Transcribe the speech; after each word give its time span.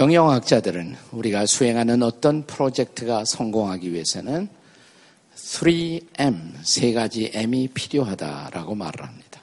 경영학자들은 0.00 0.96
우리가 1.12 1.44
수행하는 1.44 2.02
어떤 2.02 2.46
프로젝트가 2.46 3.26
성공하기 3.26 3.92
위해서는 3.92 4.48
3M, 5.36 6.54
세 6.62 6.94
가지 6.94 7.30
M이 7.34 7.68
필요하다라고 7.68 8.76
말을 8.76 9.04
합니다. 9.04 9.42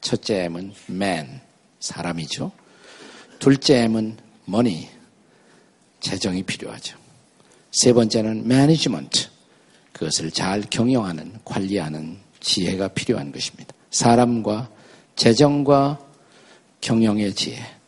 첫째 0.00 0.46
M은 0.46 0.72
man, 0.90 1.40
사람이죠. 1.78 2.50
둘째 3.38 3.84
M은 3.84 4.16
money, 4.48 4.88
재정이 6.00 6.42
필요하죠. 6.42 6.98
세 7.70 7.92
번째는 7.92 8.38
management, 8.38 9.28
그것을 9.92 10.32
잘 10.32 10.62
경영하는, 10.62 11.38
관리하는 11.44 12.18
지혜가 12.40 12.88
필요한 12.88 13.30
것입니다. 13.30 13.72
사람과 13.92 14.68
재정과 15.14 16.00
경영의 16.80 17.34
지혜. 17.34 17.81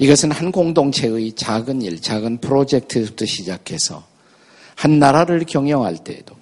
이것은 0.00 0.32
한 0.32 0.50
공동체의 0.50 1.32
작은 1.32 1.82
일, 1.82 2.00
작은 2.00 2.38
프로젝트부터 2.38 3.26
시작해서 3.26 4.02
한 4.74 4.98
나라를 4.98 5.44
경영할 5.44 5.98
때에도 5.98 6.34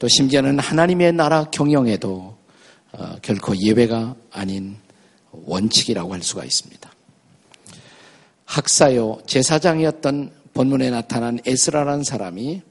또 0.00 0.08
심지어는 0.08 0.58
하나님의 0.58 1.12
나라 1.12 1.44
경영에도 1.44 2.36
어, 2.90 3.16
결코 3.22 3.56
예외가 3.56 4.16
아닌 4.32 4.76
원칙이라고 5.30 6.12
할 6.12 6.20
수가 6.20 6.44
있습니다. 6.44 6.90
학사요 8.44 9.18
제사장이었던 9.26 10.32
본문에 10.52 10.90
나타난 10.90 11.38
에스라라는 11.46 12.02
사람이 12.02 12.62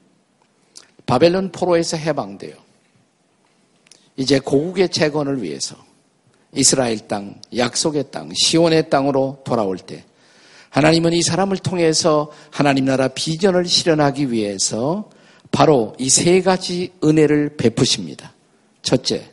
바벨론 1.06 1.50
포로에서 1.50 1.96
해방되어 1.96 2.54
이제 4.18 4.38
고국의 4.38 4.90
재건을 4.90 5.42
위해서 5.42 5.87
이스라엘 6.54 7.06
땅, 7.06 7.40
약속의 7.56 8.06
땅, 8.10 8.30
시온의 8.34 8.90
땅으로 8.90 9.42
돌아올 9.44 9.78
때 9.78 10.04
하나님은 10.70 11.12
이 11.12 11.22
사람을 11.22 11.58
통해서 11.58 12.30
하나님 12.50 12.84
나라 12.86 13.08
비전을 13.08 13.66
실현하기 13.66 14.32
위해서 14.32 15.10
바로 15.50 15.94
이 15.98 16.08
세 16.08 16.42
가지 16.42 16.92
은혜를 17.02 17.56
베푸십니다. 17.56 18.32
첫째, 18.82 19.30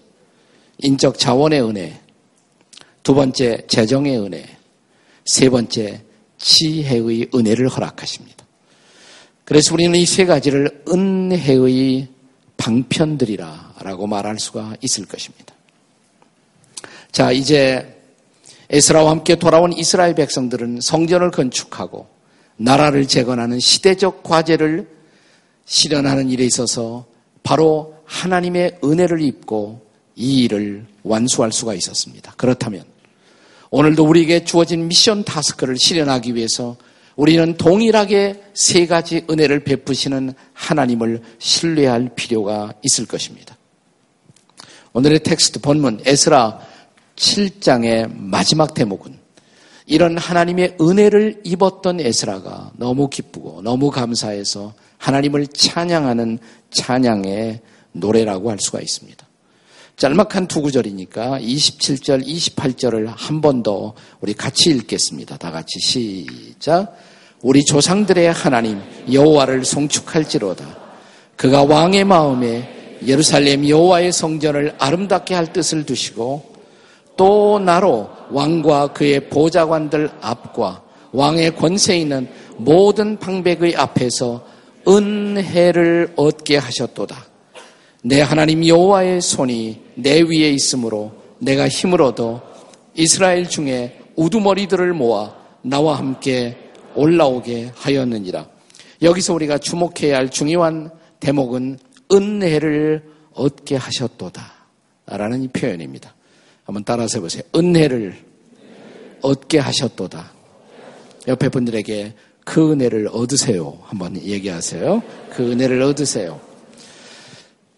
인적 0.80 1.18
자원의 1.18 1.62
은혜. 1.64 2.00
두 3.04 3.14
번째, 3.14 3.66
재정의 3.68 4.18
은혜. 4.20 4.46
세 5.26 5.50
번째, 5.50 6.02
지혜의 6.38 7.30
은혜를 7.34 7.68
허락하십니다. 7.70 8.46
그래서 9.46 9.74
우리는 9.74 9.98
이 9.98 10.06
세 10.06 10.26
가지를 10.26 10.84
은혜의 10.88 12.08
방편들이라 12.58 13.76
라고 13.82 14.08
말할 14.08 14.40
수가 14.40 14.76
있을 14.82 15.06
것입니다. 15.06 15.55
자, 17.16 17.32
이제 17.32 17.98
에스라와 18.70 19.10
함께 19.10 19.38
돌아온 19.38 19.72
이스라엘 19.72 20.16
백성들은 20.16 20.82
성전을 20.82 21.32
건축하고 21.32 22.08
나라를 22.58 23.08
재건하는 23.08 23.58
시대적 23.58 24.22
과제를 24.22 24.86
실현하는 25.64 26.30
일에 26.30 26.44
있어서 26.44 27.06
바로 27.42 27.96
하나님의 28.04 28.80
은혜를 28.84 29.22
입고 29.22 29.80
이 30.18 30.44
일을 30.44 30.88
완수할 31.04 31.54
수가 31.54 31.74
있었습니다. 31.76 32.34
그렇다면 32.36 32.84
오늘도 33.70 34.04
우리에게 34.06 34.44
주어진 34.44 34.90
미션 34.90 35.24
타스크를 35.24 35.78
실현하기 35.80 36.36
위해서 36.36 36.76
우리는 37.16 37.56
동일하게 37.56 38.44
세 38.54 38.88
가지 38.88 39.24
은혜를 39.30 39.64
베푸시는 39.64 40.34
하나님을 40.52 41.22
신뢰할 41.40 42.10
필요가 42.14 42.74
있을 42.84 43.06
것입니다. 43.06 43.56
오늘의 44.92 45.24
텍스트 45.24 45.62
본문 45.62 46.02
에스라 46.06 46.75
7장의 47.16 48.12
마지막 48.16 48.74
대목은 48.74 49.18
이런 49.88 50.18
하나님의 50.18 50.78
은혜를 50.82 51.42
입었던 51.44 52.00
에스라가 52.00 52.72
너무 52.78 53.10
기쁘고 53.10 53.62
너무 53.62 53.92
감사해서 53.92 54.74
하나님을 54.98 55.48
찬양하는 55.48 56.40
찬양의 56.72 57.62
노래라고 57.92 58.50
할 58.50 58.58
수가 58.60 58.82
있습니다. 58.82 59.26
짤막한 59.98 60.48
두 60.48 60.62
구절이니까 60.62 61.40
27절, 61.40 62.26
28절을 62.26 63.14
한 63.16 63.40
번 63.40 63.64
더 63.64 63.94
우리 64.20 64.34
같이 64.34 64.70
읽겠습니다. 64.72 65.38
다 65.38 65.52
같이 65.52 65.80
시작. 65.80 66.98
우리 67.42 67.64
조상들의 67.64 68.34
하나님 68.34 68.82
여호와를 69.12 69.64
송축할지로다. 69.64 70.66
그가 71.38 71.64
왕의 71.64 72.04
마음에 72.06 72.98
예루살렘 73.06 73.70
여호와의 73.70 74.12
성전을 74.12 74.76
아름답게 74.80 75.34
할 75.36 75.54
뜻을 75.54 75.86
두시고 75.86 76.55
또 77.18 77.60
나로 77.60 78.10
왕과 78.32 78.88
그의 78.94 79.30
보좌관들 79.30 80.10
앞과 80.22 80.84
왕의 81.12 81.56
권세 81.56 81.98
있는 81.98 82.28
모든 82.58 83.18
방백의 83.18 83.76
앞에서 83.76 84.46
은혜를 84.88 86.14
얻게 86.16 86.58
하셨도다. 86.58 87.26
내 88.04 88.22
하나님 88.22 88.66
여호와의 88.66 89.22
손이 89.22 89.82
내 89.96 90.22
위에 90.22 90.50
있으므로 90.52 91.12
내가 91.40 91.68
힘을 91.68 92.02
얻어 92.02 92.42
이스라엘 92.94 93.48
중에 93.50 94.00
우두머리들을 94.16 94.94
모아 94.94 95.34
나와 95.62 95.98
함께 95.98 96.58
올라오게 96.96 97.72
하였느니라. 97.76 98.48
여기서 99.02 99.34
우리가 99.34 99.58
주목해야 99.58 100.18
할 100.18 100.30
중요한 100.30 100.90
대목은 101.20 101.80
은혜를 102.12 103.04
얻게 103.34 103.76
하셨도다. 103.76 104.54
라는 105.08 105.44
이 105.44 105.48
표현입니다. 105.48 106.15
한번 106.66 106.84
따라서 106.84 107.20
해보세요. 107.20 107.44
은혜를 107.56 108.18
얻게 109.22 109.60
하셨도다. 109.60 110.32
옆에 111.28 111.50
분들에게 111.50 112.14
그 112.44 112.72
은혜를 112.72 113.08
얻으세요. 113.08 113.80
한번 113.84 114.22
얘기하세요. 114.22 115.02
그 115.32 115.52
은혜를 115.52 115.82
얻으세요. 115.82 116.42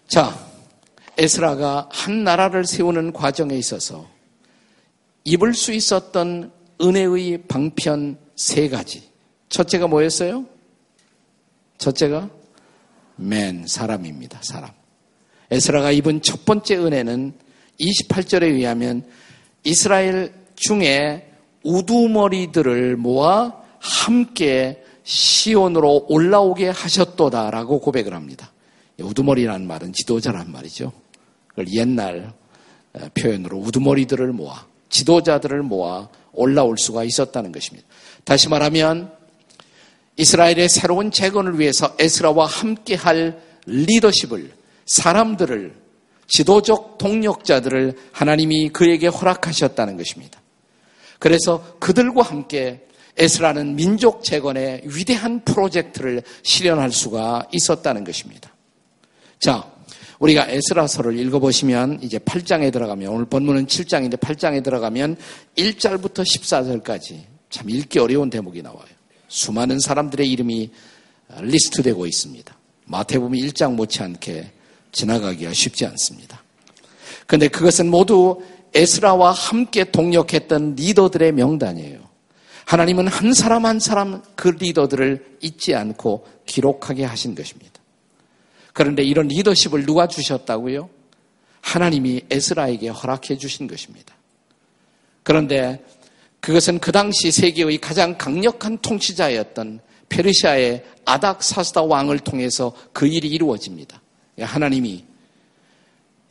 자, 0.07 0.37
에스라가 1.17 1.89
한 1.91 2.23
나라를 2.23 2.65
세우는 2.65 3.13
과정에 3.13 3.55
있어서 3.55 4.07
입을 5.23 5.53
수 5.53 5.73
있었던 5.73 6.51
은혜의 6.81 7.43
방편 7.47 8.17
세 8.35 8.69
가지. 8.69 9.03
첫째가 9.49 9.87
뭐였어요? 9.87 10.45
첫째가 11.77 12.29
맨 13.15 13.65
사람입니다. 13.67 14.39
사람. 14.43 14.71
에스라가 15.49 15.91
입은 15.91 16.21
첫 16.21 16.45
번째 16.45 16.77
은혜는 16.77 17.33
28절에 17.79 18.43
의하면 18.43 19.03
이스라엘 19.63 20.33
중에 20.55 21.31
우두머리들을 21.63 22.97
모아 22.97 23.53
함께 23.79 24.83
시온으로 25.03 26.05
올라오게 26.09 26.69
하셨도다라고 26.69 27.79
고백을 27.79 28.13
합니다. 28.13 28.51
우두머리라는 28.99 29.67
말은 29.67 29.93
지도자란 29.93 30.51
말이죠. 30.51 30.91
그걸 31.47 31.67
옛날 31.73 32.33
표현으로 33.13 33.57
우두머리들을 33.57 34.33
모아 34.33 34.65
지도자들을 34.89 35.61
모아 35.63 36.09
올라올 36.33 36.77
수가 36.77 37.03
있었다는 37.03 37.51
것입니다. 37.51 37.87
다시 38.23 38.49
말하면 38.49 39.11
이스라엘의 40.17 40.69
새로운 40.69 41.11
재건을 41.11 41.59
위해서 41.59 41.95
에스라와 41.99 42.45
함께 42.47 42.95
할 42.95 43.41
리더십을 43.65 44.51
사람들을 44.85 45.86
지도적 46.27 46.97
동력자들을 46.97 47.97
하나님이 48.11 48.69
그에게 48.69 49.07
허락하셨다는 49.07 49.97
것입니다. 49.97 50.41
그래서 51.19 51.77
그들과 51.79 52.21
함께 52.23 52.87
에스라는 53.17 53.75
민족 53.75 54.23
재건의 54.23 54.81
위대한 54.85 55.43
프로젝트를 55.43 56.21
실현할 56.43 56.91
수가 56.91 57.47
있었다는 57.51 58.03
것입니다. 58.03 58.53
자, 59.39 59.71
우리가 60.19 60.47
에스라서를 60.49 61.17
읽어보시면 61.19 61.99
이제 62.01 62.17
8장에 62.19 62.71
들어가면 62.71 63.11
오늘 63.11 63.25
본문은 63.25 63.67
7장인데 63.67 64.19
8장에 64.19 64.63
들어가면 64.63 65.17
1절부터 65.57 66.23
14절까지 66.23 67.23
참 67.49 67.69
읽기 67.69 67.99
어려운 67.99 68.29
대목이 68.29 68.61
나와요. 68.61 68.85
수많은 69.27 69.79
사람들의 69.79 70.29
이름이 70.29 70.71
리스트되고 71.41 72.05
있습니다. 72.05 72.57
마태복음 72.85 73.33
1장 73.33 73.73
못지않게 73.73 74.51
지나가기가 74.97 75.53
쉽지 75.53 75.85
않습니다. 75.85 76.41
그런데 77.27 77.47
그것은 77.47 77.89
모두 77.89 78.41
에스라와 78.73 79.31
함께 79.31 79.83
동력했던 79.83 80.75
리더들의 80.75 81.33
명단이에요. 81.33 81.99
하나님은 82.65 83.07
한 83.07 83.33
사람 83.33 83.65
한 83.65 83.79
사람 83.79 84.23
그 84.35 84.47
리더들을 84.49 85.37
잊지 85.41 85.75
않고 85.75 86.27
기록하게 86.45 87.05
하신 87.05 87.35
것입니다. 87.35 87.79
그런데 88.73 89.03
이런 89.03 89.27
리더십을 89.27 89.85
누가 89.85 90.07
주셨다고요? 90.07 90.89
하나님이 91.61 92.23
에스라에게 92.29 92.89
허락해 92.89 93.37
주신 93.37 93.67
것입니다. 93.67 94.15
그런데 95.23 95.83
그것은 96.39 96.79
그 96.79 96.91
당시 96.91 97.31
세계의 97.31 97.77
가장 97.77 98.17
강력한 98.17 98.77
통치자였던 98.79 99.79
페르시아의 100.09 100.83
아닥사스다 101.05 101.83
왕을 101.83 102.19
통해서 102.19 102.73
그 102.93 103.07
일이 103.07 103.27
이루어집니다. 103.29 104.01
예, 104.39 104.43
하나님이 104.43 105.03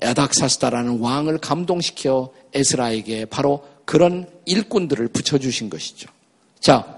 야닥사스다라는 0.01 1.01
왕을 1.01 1.39
감동시켜 1.39 2.33
에스라에게 2.53 3.27
바로 3.27 3.65
그런 3.85 4.29
일꾼들을 4.45 5.09
붙여주신 5.09 5.71
것이죠. 5.71 6.09
자, 6.61 6.97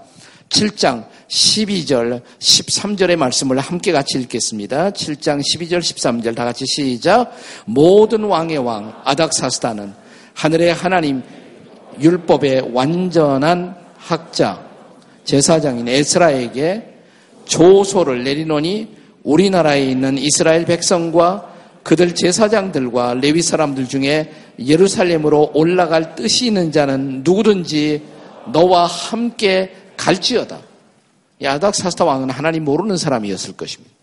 7장 0.49 1.07
12절, 1.27 2.21
13절의 2.39 3.15
말씀을 3.15 3.59
함께 3.59 3.91
같이 3.91 4.17
읽겠습니다. 4.19 4.91
7장 4.91 5.39
12절, 5.41 5.79
13절 5.79 6.35
다 6.35 6.43
같이 6.43 6.65
시작. 6.65 7.31
모든 7.65 8.23
왕의 8.23 8.57
왕 8.57 8.99
아닥사스다는 9.05 9.93
하늘의 10.33 10.73
하나님 10.73 11.21
율법의 12.01 12.71
완전한 12.73 13.75
학자 13.97 14.67
제사장인 15.23 15.87
에스라에게 15.87 16.95
조소를 17.45 18.23
내리노니 18.23 18.98
우리나라에 19.23 19.83
있는 19.83 20.17
이스라엘 20.17 20.65
백성과 20.65 21.53
그들 21.83 22.15
제사장들과 22.15 23.15
레위 23.15 23.41
사람들 23.41 23.87
중에 23.87 24.31
예루살렘으로 24.59 25.51
올라갈 25.53 26.15
뜻이 26.15 26.47
있는 26.47 26.71
자는 26.71 27.21
누구든지 27.23 28.03
너와 28.51 28.85
함께 28.85 29.73
갈지어다. 29.97 30.59
야닥 31.41 31.75
사스타 31.75 32.05
왕은 32.05 32.29
하나님 32.29 32.65
모르는 32.65 32.97
사람이었을 32.97 33.53
것입니다. 33.53 33.95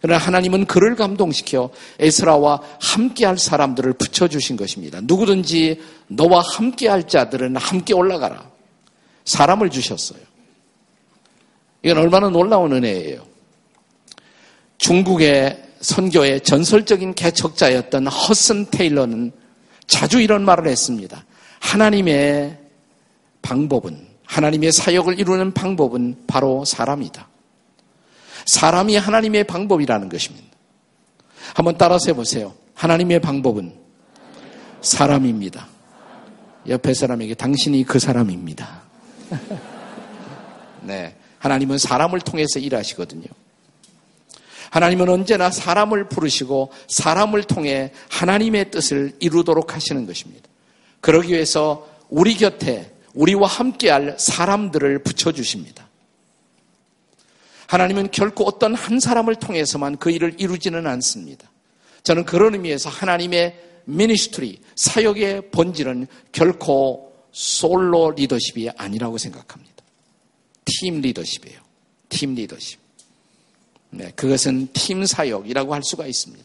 그러나 0.00 0.18
하나님은 0.18 0.64
그를 0.66 0.96
감동시켜 0.96 1.70
에스라와 1.98 2.62
함께할 2.80 3.36
사람들을 3.36 3.92
붙여주신 3.94 4.56
것입니다. 4.56 5.00
누구든지 5.02 5.80
너와 6.08 6.42
함께할 6.42 7.06
자들은 7.06 7.56
함께 7.56 7.92
올라가라. 7.92 8.48
사람을 9.24 9.70
주셨어요. 9.70 10.20
이건 11.82 11.98
얼마나 11.98 12.30
놀라운 12.30 12.72
은혜예요. 12.72 13.29
중국의 14.80 15.62
선교의 15.80 16.40
전설적인 16.40 17.14
개척자였던 17.14 18.06
허슨 18.06 18.70
테일러는 18.70 19.30
자주 19.86 20.20
이런 20.20 20.44
말을 20.44 20.68
했습니다. 20.68 21.24
하나님의 21.60 22.58
방법은 23.42 24.08
하나님의 24.24 24.72
사역을 24.72 25.18
이루는 25.18 25.52
방법은 25.52 26.24
바로 26.26 26.64
사람이다. 26.64 27.28
사람이 28.46 28.96
하나님의 28.96 29.44
방법이라는 29.44 30.08
것입니다. 30.08 30.46
한번 31.54 31.76
따라서 31.76 32.06
해보세요. 32.06 32.54
하나님의 32.74 33.20
방법은 33.20 33.74
사람입니다. 34.80 35.68
옆에 36.68 36.94
사람에게 36.94 37.34
당신이 37.34 37.84
그 37.84 37.98
사람입니다. 37.98 38.82
네. 40.82 41.16
하나님은 41.38 41.76
사람을 41.76 42.20
통해서 42.20 42.58
일하시거든요. 42.58 43.39
하나님은 44.70 45.08
언제나 45.08 45.50
사람을 45.50 46.08
부르시고 46.08 46.72
사람을 46.88 47.44
통해 47.44 47.92
하나님의 48.08 48.70
뜻을 48.70 49.12
이루도록 49.20 49.74
하시는 49.74 50.06
것입니다. 50.06 50.48
그러기 51.00 51.32
위해서 51.32 51.88
우리 52.08 52.36
곁에 52.36 52.92
우리와 53.14 53.48
함께할 53.48 54.16
사람들을 54.18 55.02
붙여주십니다. 55.02 55.88
하나님은 57.66 58.10
결코 58.10 58.44
어떤 58.44 58.74
한 58.74 58.98
사람을 58.98 59.36
통해서만 59.36 59.98
그 59.98 60.10
일을 60.10 60.34
이루지는 60.38 60.86
않습니다. 60.86 61.50
저는 62.02 62.24
그런 62.24 62.54
의미에서 62.54 62.88
하나님의 62.88 63.60
미니스트리, 63.84 64.60
사역의 64.74 65.50
본질은 65.50 66.06
결코 66.32 67.12
솔로 67.32 68.10
리더십이 68.10 68.70
아니라고 68.76 69.18
생각합니다. 69.18 69.84
팀 70.64 71.00
리더십이에요. 71.00 71.60
팀 72.08 72.34
리더십. 72.34 72.78
네, 73.90 74.12
그것은 74.14 74.68
팀 74.72 75.04
사역이라고 75.04 75.74
할 75.74 75.82
수가 75.82 76.06
있습니다. 76.06 76.44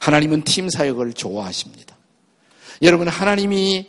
하나님은 0.00 0.44
팀 0.44 0.68
사역을 0.68 1.12
좋아하십니다. 1.12 1.96
여러분, 2.82 3.08
하나님이 3.08 3.86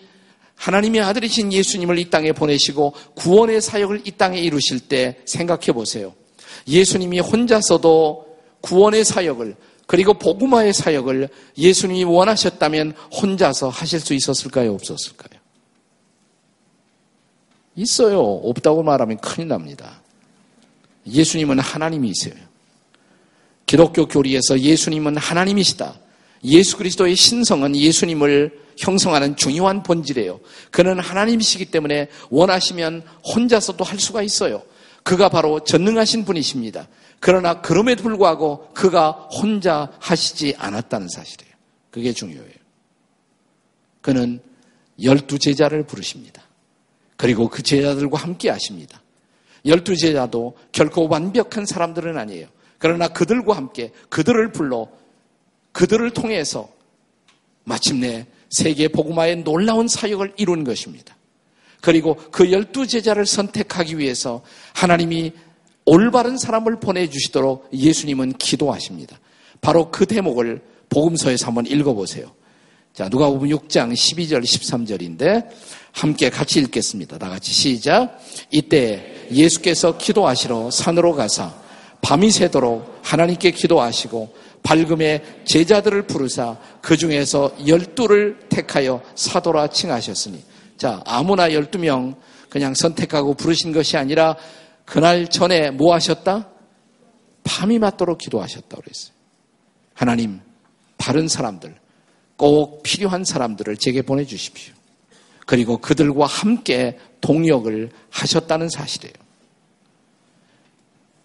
하나님의 0.56 1.01
아들이신 1.01 1.51
예수님을 1.51 2.00
이 2.00 2.10
땅에 2.10 2.31
보내시고 2.31 2.94
구원의 3.16 3.62
사역을 3.62 4.01
이 4.06 4.12
땅에 4.12 4.39
이루실 4.39 4.81
때 4.81 5.22
생각해 5.25 5.74
보세요. 5.74 6.13
예수님이 6.68 7.19
혼자서도 7.19 8.38
구원의 8.62 9.04
사역을 9.04 9.56
그리고 9.86 10.16
복음화의 10.16 10.74
사역을 10.74 11.30
예수님이 11.57 12.06
원하셨다면 12.06 12.94
혼자서 13.21 13.69
하실 13.69 14.00
수 14.00 14.13
있었을까요? 14.13 14.74
없었을까요? 14.74 15.39
있어요. 17.75 18.21
없다고 18.21 18.81
말하면 18.83 19.18
큰일 19.18 19.50
납니다. 19.50 20.01
예수님은 21.06 21.60
하나님이세요. 21.60 22.33
기독교 23.65 24.07
교리에서 24.07 24.59
예수님은 24.59 25.17
하나님이시다. 25.17 26.00
예수 26.44 26.77
그리스도의 26.77 27.15
신성은 27.15 27.75
예수님을 27.75 28.65
형성하는 28.77 29.35
중요한 29.35 29.83
본질이에요. 29.83 30.39
그는 30.69 31.00
하나님이시기 31.00 31.65
때문에 31.65 32.09
원하시면 32.29 33.03
혼자서도 33.23 33.83
할 33.83 34.00
수가 34.00 34.21
있어요. 34.21 34.63
그가 35.03 35.29
바로 35.29 35.59
전능하신 35.62 36.25
분이십니다. 36.25 36.88
그러나 37.19 37.62
그럼에도 37.62 38.03
불구하고 38.03 38.69
그가 38.73 39.12
혼자 39.12 39.91
하시지 40.00 40.56
않았다는 40.57 41.07
사실이에요. 41.07 41.53
그게 41.89 42.11
중요해요. 42.11 42.53
그는 44.01 44.39
열두 45.01 45.39
제자를 45.39 45.85
부르십니다. 45.85 46.44
그리고 47.18 47.50
그 47.50 47.63
제자들과 47.63 48.19
함께 48.19 48.50
하십니다. 48.50 49.01
열두 49.65 49.95
제자도 49.95 50.57
결코 50.71 51.07
완벽한 51.07 51.65
사람들은 51.65 52.18
아니에요. 52.18 52.47
그러나 52.77 53.07
그들과 53.07 53.56
함께 53.56 53.92
그들을 54.10 54.51
불러 54.51 54.88
그들을 55.72 56.10
통해서 56.12 56.69
마침내 57.63 58.27
세계 58.50 58.88
복음화의 58.88 59.44
놀라운 59.44 59.88
사역을 59.88 60.33
이룬 60.38 60.63
것입니다. 60.63 61.16
그리고 61.81 62.16
그 62.31 62.51
열두 62.51 62.88
제자를 62.88 63.25
선택하기 63.25 63.98
위해서 63.98 64.42
하나님이 64.74 65.33
올바른 65.86 66.38
사람을 66.38 66.80
보내주시도록 66.80 67.69
예수님은 67.74 68.33
기도하십니다. 68.33 69.19
바로 69.62 69.92
그 69.92 70.06
대목을 70.06 70.62
복음서에서 70.89 71.48
한번 71.48 71.66
읽어보세요. 71.66 72.31
자, 72.94 73.10
누가 73.10 73.30
보면 73.30 73.50
6장 73.50 73.94
12절, 73.94 74.42
13절인데 74.42 75.50
함께 75.92 76.30
같이 76.30 76.60
읽겠습니다. 76.60 77.18
다 77.18 77.30
같이 77.30 77.51
시작. 77.51 78.19
이때 78.51 79.28
예수께서 79.31 79.98
기도하시러 79.98 80.71
산으로 80.71 81.13
가사 81.13 81.54
밤이 82.06 82.30
새도록 82.30 83.00
하나님께 83.02 83.50
기도하시고 83.50 84.36
밝음에 84.62 85.24
제자들을 85.46 86.04
부르사 86.06 86.56
그 86.80 86.98
중에서 86.98 87.56
열두를 87.66 88.42
택하여 88.48 89.02
사도라 89.16 89.69
칭하셨으니 89.69 90.44
자 90.78 91.02
아무나 91.04 91.52
열두 91.52 91.80
명 91.80 92.16
그냥 92.47 92.76
선택하고 92.76 93.33
부르신 93.33 93.74
것이 93.74 93.97
아니라 93.97 94.35
그날 94.85 95.28
전에 95.28 95.71
뭐 95.71 95.95
하셨다? 95.95 96.47
밤이 97.44 97.80
맞도록 97.80 98.19
기도하셨다고 98.19 98.83
그랬어요. 98.83 99.12
하나님 99.95 100.42
바른 101.00 101.28
사람들 101.28 101.74
꼭 102.38 102.83
필요한 102.83 103.26
사람들을 103.26 103.78
제게 103.78 104.04
보내주십시오. 104.04 104.76
그리고 105.47 105.80
그들과 105.80 106.28
함께 106.28 107.00
동역을 107.21 107.90
하셨다는 108.12 108.69
사실이에요. 108.69 109.24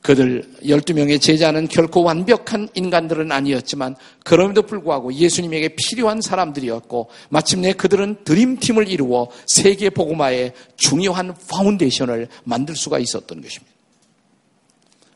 그들 0.03 0.45
12명의 0.63 1.21
제자는 1.21 1.69
결코 1.69 2.03
완벽한 2.03 2.69
인간들은 2.75 3.31
아니었지만 3.31 3.97
그럼에도 4.25 4.63
불구하고 4.63 5.13
예수님에게 5.13 5.77
필요한 5.77 6.23
사람들이었고 6.23 7.09
마침내 7.29 7.75
그들은 7.75 8.25
드림팀을 8.25 8.89
이루어 8.89 9.29
세계 9.47 9.91
복음화의 9.91 10.55
중요한 10.77 11.35
foundation을 11.51 12.29
만들 12.45 12.77
수가 12.77 12.99
있었던 12.99 13.43
것입니다. 13.43 13.71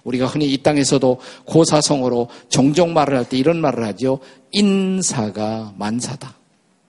우리가 0.04 0.26
흔히 0.26 0.52
이 0.52 0.58
땅에서도 0.58 1.18
고사성어로 1.46 2.28
종종 2.50 2.92
말을 2.92 3.16
할 3.16 3.24
때 3.24 3.38
이런 3.38 3.62
말을 3.62 3.86
하죠. 3.86 4.18
인사가 4.52 5.72
만사다. 5.78 6.34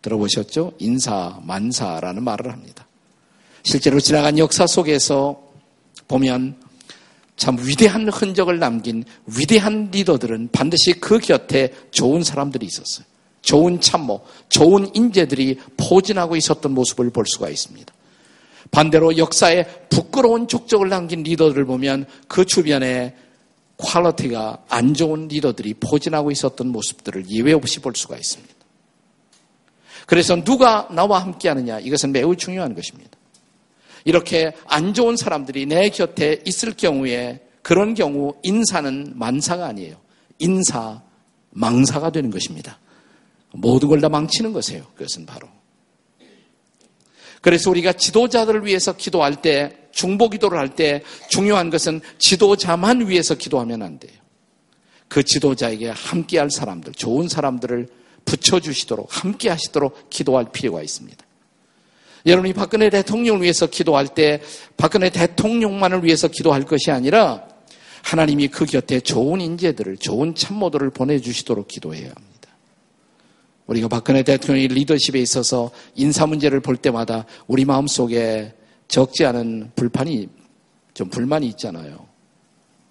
들어보셨죠? 0.02 0.74
인사, 0.80 1.40
만사라는 1.44 2.24
말을 2.24 2.52
합니다. 2.52 2.86
실제로 3.64 4.02
지나간 4.02 4.38
역사 4.38 4.68
속에서 4.68 5.42
보면 6.10 6.65
참 7.38 7.58
위대한 7.60 8.08
흔적을 8.08 8.60
남긴 8.60 9.04
위대한 9.26 9.90
리더들은 9.92 10.50
반드시 10.52 10.94
그 10.94 11.20
곁에 11.20 11.74
좋은 11.92 12.24
사람들이 12.24 12.66
있었어요. 12.66 13.06
좋은 13.42 13.80
참모, 13.80 14.22
좋은 14.50 14.90
인재들이 14.96 15.60
포진하고 15.78 16.36
있었던 16.36 16.72
모습을 16.74 17.12
볼 17.12 17.26
수가 17.28 17.50
있습니다. 17.50 17.94
반대로 18.72 19.18
역사에 19.18 19.66
부끄러운 19.90 20.48
족적을 20.48 20.90
남긴 20.90 21.24
리더들을 21.24 21.66
보면 21.66 22.06
그 22.28 22.46
주변에 22.46 23.16
퀄러티가 23.78 24.64
안 24.70 24.94
좋은 24.94 25.28
리더들이 25.28 25.76
포진하고 25.76 26.32
있었던 26.32 26.68
모습들을 26.68 27.30
예외 27.30 27.54
없이 27.54 27.80
볼 27.80 27.94
수가 27.96 28.16
있습니다. 28.16 28.54
그래서 30.08 30.36
누가 30.44 30.88
나와 30.92 31.22
함께 31.22 31.50
하느냐 31.50 31.80
이것은 31.80 32.12
매우 32.12 32.36
중요한 32.36 32.74
것입니다. 32.74 33.15
이렇게 34.06 34.54
안 34.68 34.94
좋은 34.94 35.18
사람들이 35.18 35.66
내 35.66 35.90
곁에 35.90 36.42
있을 36.46 36.74
경우에 36.74 37.42
그런 37.62 37.96
경우 37.96 38.36
인사는 38.44 39.14
만사가 39.16 39.66
아니에요. 39.66 39.98
인사, 40.40 41.02
망사가 41.50 42.12
되는 42.12 42.30
것입니다. 42.30 42.80
모든 43.52 43.90
걸 43.90 44.00
다 44.00 44.08
망치는 44.10 44.54
것이에요. 44.54 44.86
그것은 44.96 45.26
바로. 45.26 45.48
그래서 47.42 47.70
우리가 47.70 47.94
지도자들을 47.94 48.66
위해서 48.66 48.96
기도할 48.96 49.42
때, 49.42 49.78
중보 49.92 50.30
기도를 50.30 50.58
할 50.60 50.70
때 50.76 51.04
중요한 51.30 51.70
것은 51.70 52.02
지도자만 52.18 53.08
위해서 53.08 53.36
기도하면 53.36 53.82
안 53.82 53.98
돼요. 54.00 54.14
그 55.08 55.24
지도자에게 55.24 55.90
함께할 55.90 56.50
사람들, 56.52 56.94
좋은 56.94 57.28
사람들을 57.28 57.88
붙여주시도록, 58.26 59.08
함께 59.10 59.50
하시도록 59.50 60.10
기도할 60.10 60.52
필요가 60.52 60.82
있습니다. 60.82 61.25
여러분이 62.26 62.54
박근혜 62.54 62.90
대통령을 62.90 63.42
위해서 63.42 63.68
기도할 63.68 64.08
때 64.08 64.42
박근혜 64.78 65.10
대통령만을 65.10 66.04
위해서 66.04 66.28
기도할 66.28 66.64
것이 66.64 66.92
아니라 66.92 67.48
하나님이 68.04 68.48
그 68.50 68.66
곁에 68.66 69.00
좋은 69.00 69.42
인재들을, 69.42 69.98
좋은 69.98 70.36
참모들을 70.36 70.92
보내주시도록 70.92 71.68
기도해야 71.68 72.08
합니다. 72.16 72.50
우리가 73.68 73.88
박근혜 73.88 74.24
대통령의 74.24 74.68
리더십에 74.70 75.20
있어서 75.20 75.72
인사 75.96 76.28
문제를 76.28 76.60
볼 76.60 76.78
때마다 76.78 77.26
우리 77.48 77.66
마음 77.66 77.88
속에 77.88 78.54
적지 78.88 79.26
않은 79.26 79.72
불판이, 79.76 80.30
좀 80.94 81.10
불만이 81.10 81.48
있잖아요. 81.50 82.08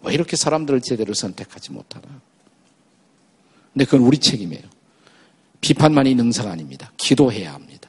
왜 0.02 0.14
이렇게 0.14 0.36
사람들을 0.36 0.80
제대로 0.80 1.14
선택하지 1.14 1.72
못하나? 1.72 2.06
근데 3.72 3.84
그건 3.84 4.00
우리 4.00 4.18
책임이에요. 4.18 4.62
비판만이 5.60 6.14
능사가 6.14 6.50
아닙니다. 6.50 6.92
기도해야 6.96 7.54
합니다. 7.54 7.88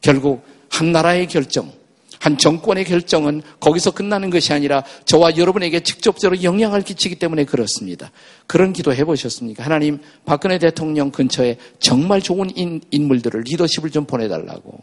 결국 0.00 0.44
한 0.72 0.90
나라의 0.90 1.28
결정, 1.28 1.70
한 2.18 2.38
정권의 2.38 2.84
결정은 2.84 3.42
거기서 3.60 3.90
끝나는 3.90 4.30
것이 4.30 4.52
아니라 4.52 4.82
저와 5.04 5.36
여러분에게 5.36 5.80
직접적으로 5.80 6.42
영향을 6.42 6.82
끼치기 6.82 7.16
때문에 7.16 7.44
그렇습니다. 7.44 8.10
그런 8.46 8.72
기도 8.72 8.94
해보셨습니까? 8.94 9.64
하나님, 9.64 9.98
박근혜 10.24 10.58
대통령 10.58 11.10
근처에 11.10 11.58
정말 11.78 12.22
좋은 12.22 12.50
인, 12.56 12.80
물들을 12.90 13.42
리더십을 13.42 13.90
좀 13.90 14.06
보내달라고. 14.06 14.80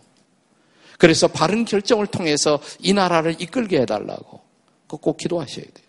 그래서 0.99 1.27
바른 1.27 1.65
결정을 1.65 2.07
통해서 2.07 2.59
이 2.79 2.93
나라를 2.93 3.37
이끌게 3.39 3.81
해달라고. 3.81 4.41
꼭 4.87 5.17
기도하셔야 5.17 5.65
돼요. 5.65 5.88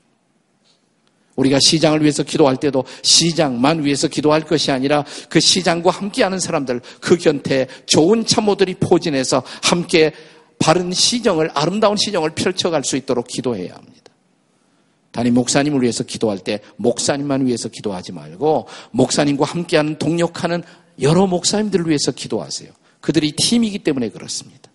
우리가 1.41 1.59
시장을 1.61 2.03
위해서 2.03 2.23
기도할 2.23 2.57
때도 2.57 2.85
시장만 3.03 3.85
위해서 3.85 4.09
기도할 4.09 4.43
것이 4.43 4.71
아니라 4.71 5.05
그 5.29 5.41
시장과 5.41 5.91
함께하는 5.91 6.39
사람들, 6.39 6.81
그 7.01 7.17
곁에 7.17 7.67
좋은 7.87 8.27
참모들이 8.27 8.75
포진해서 8.75 9.43
함께 9.63 10.13
바른 10.59 10.93
시정을, 10.93 11.51
아름다운 11.55 11.97
시정을 11.97 12.31
펼쳐갈 12.35 12.85
수 12.85 12.97
있도록 12.97 13.27
기도해야 13.27 13.75
합니다. 13.75 14.13
단임 15.13 15.35
목사님을 15.35 15.83
위해서 15.83 16.05
기도할 16.05 16.39
때 16.39 16.61
목사님만 16.77 17.47
위해서 17.47 17.69
기도하지 17.69 18.13
말고 18.13 18.69
목사님과 18.93 19.45
함께하는 19.45 19.99
동력하는 19.99 20.63
여러 21.01 21.27
목사님들을 21.27 21.89
위해서 21.89 22.13
기도하세요. 22.13 22.71
그들이 23.01 23.33
팀이기 23.33 23.81
때문에 23.81 24.11
그렇습니다. 24.11 24.71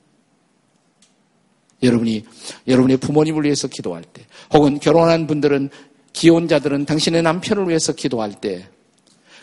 여러분이 1.83 2.25
여러분의 2.67 2.97
부모님을 2.97 3.43
위해서 3.43 3.67
기도할 3.67 4.03
때 4.03 4.25
혹은 4.53 4.79
결혼한 4.79 5.27
분들은 5.27 5.69
기혼자들은 6.15 6.85
당신의 6.85 7.21
남편을 7.23 7.67
위해서 7.67 7.91
기도할 7.91 8.33
때 8.39 8.67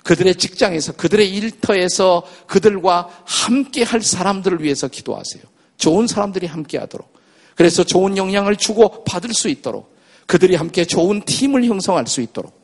그들의 0.05 0.35
직장에서 0.35 0.95
그들의 0.95 1.31
일터에서 1.31 2.26
그들과 2.47 3.09
함께 3.25 3.83
할 3.83 4.00
사람들을 4.02 4.62
위해서 4.62 4.88
기도하세요. 4.88 5.43
좋은 5.76 6.07
사람들이 6.07 6.47
함께 6.47 6.79
하도록. 6.79 7.12
그래서 7.55 7.85
좋은 7.85 8.17
영향을 8.17 8.57
주고 8.57 9.05
받을 9.05 9.31
수 9.35 9.49
있도록. 9.49 9.95
그들이 10.26 10.57
함께 10.57 10.85
좋은 10.85 11.23
팀을 11.25 11.64
형성할 11.64 12.07
수 12.07 12.21
있도록. 12.23 12.61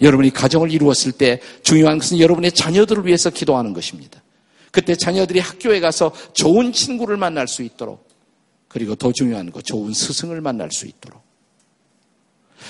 여러분이 0.00 0.30
가정을 0.30 0.70
이루었을 0.70 1.12
때 1.12 1.40
중요한 1.62 1.98
것은 1.98 2.20
여러분의 2.20 2.52
자녀들을 2.52 3.04
위해서 3.06 3.28
기도하는 3.28 3.72
것입니다. 3.72 4.22
그때 4.70 4.94
자녀들이 4.94 5.40
학교에 5.40 5.80
가서 5.80 6.12
좋은 6.32 6.72
친구를 6.72 7.16
만날 7.16 7.48
수 7.48 7.62
있도록. 7.62 8.06
그리고 8.68 8.94
더 8.94 9.12
중요한 9.12 9.50
거, 9.50 9.60
좋은 9.60 9.92
스승을 9.92 10.40
만날 10.40 10.70
수 10.70 10.86
있도록. 10.86 11.27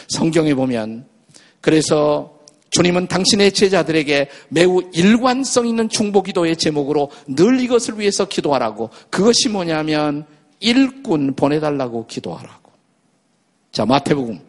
성경에 0.09 0.55
보면, 0.55 1.07
그래서 1.61 2.39
주님은 2.71 3.09
당신의 3.09 3.53
제자들에게 3.53 4.29
매우 4.51 4.83
일관성 4.93 5.67
있는 5.67 5.89
중보 5.89 6.23
기도의 6.23 6.57
제목으로 6.57 7.11
늘 7.27 7.61
이것을 7.61 7.99
위해서 7.99 8.27
기도하라고 8.27 8.91
그것이 9.11 9.49
뭐냐면 9.49 10.27
일꾼 10.61 11.35
보내달라고 11.35 12.07
기도하라고. 12.07 12.73
자, 13.73 13.87
마태복음 13.87 14.41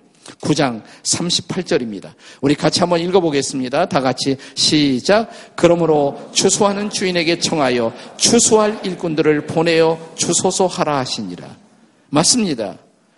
9장 0.42 0.84
38절입니다. 1.04 2.14
우리 2.42 2.56
같이 2.56 2.82
한번 2.82 3.00
읽어보겠습니다. 3.00 3.88
다 3.88 4.02
같이 4.02 4.38
시작. 4.56 5.30
그러므로 5.56 6.30
추수하는 6.34 6.90
주인에게 6.90 7.40
청하여 7.40 7.94
추수할 8.18 8.80
일꾼들을 8.84 9.48
보내어 9.48 10.14
주소서 10.16 10.68
하라 10.68 10.98
하시니라. 11.00 11.48
맞습니다. 12.10 12.78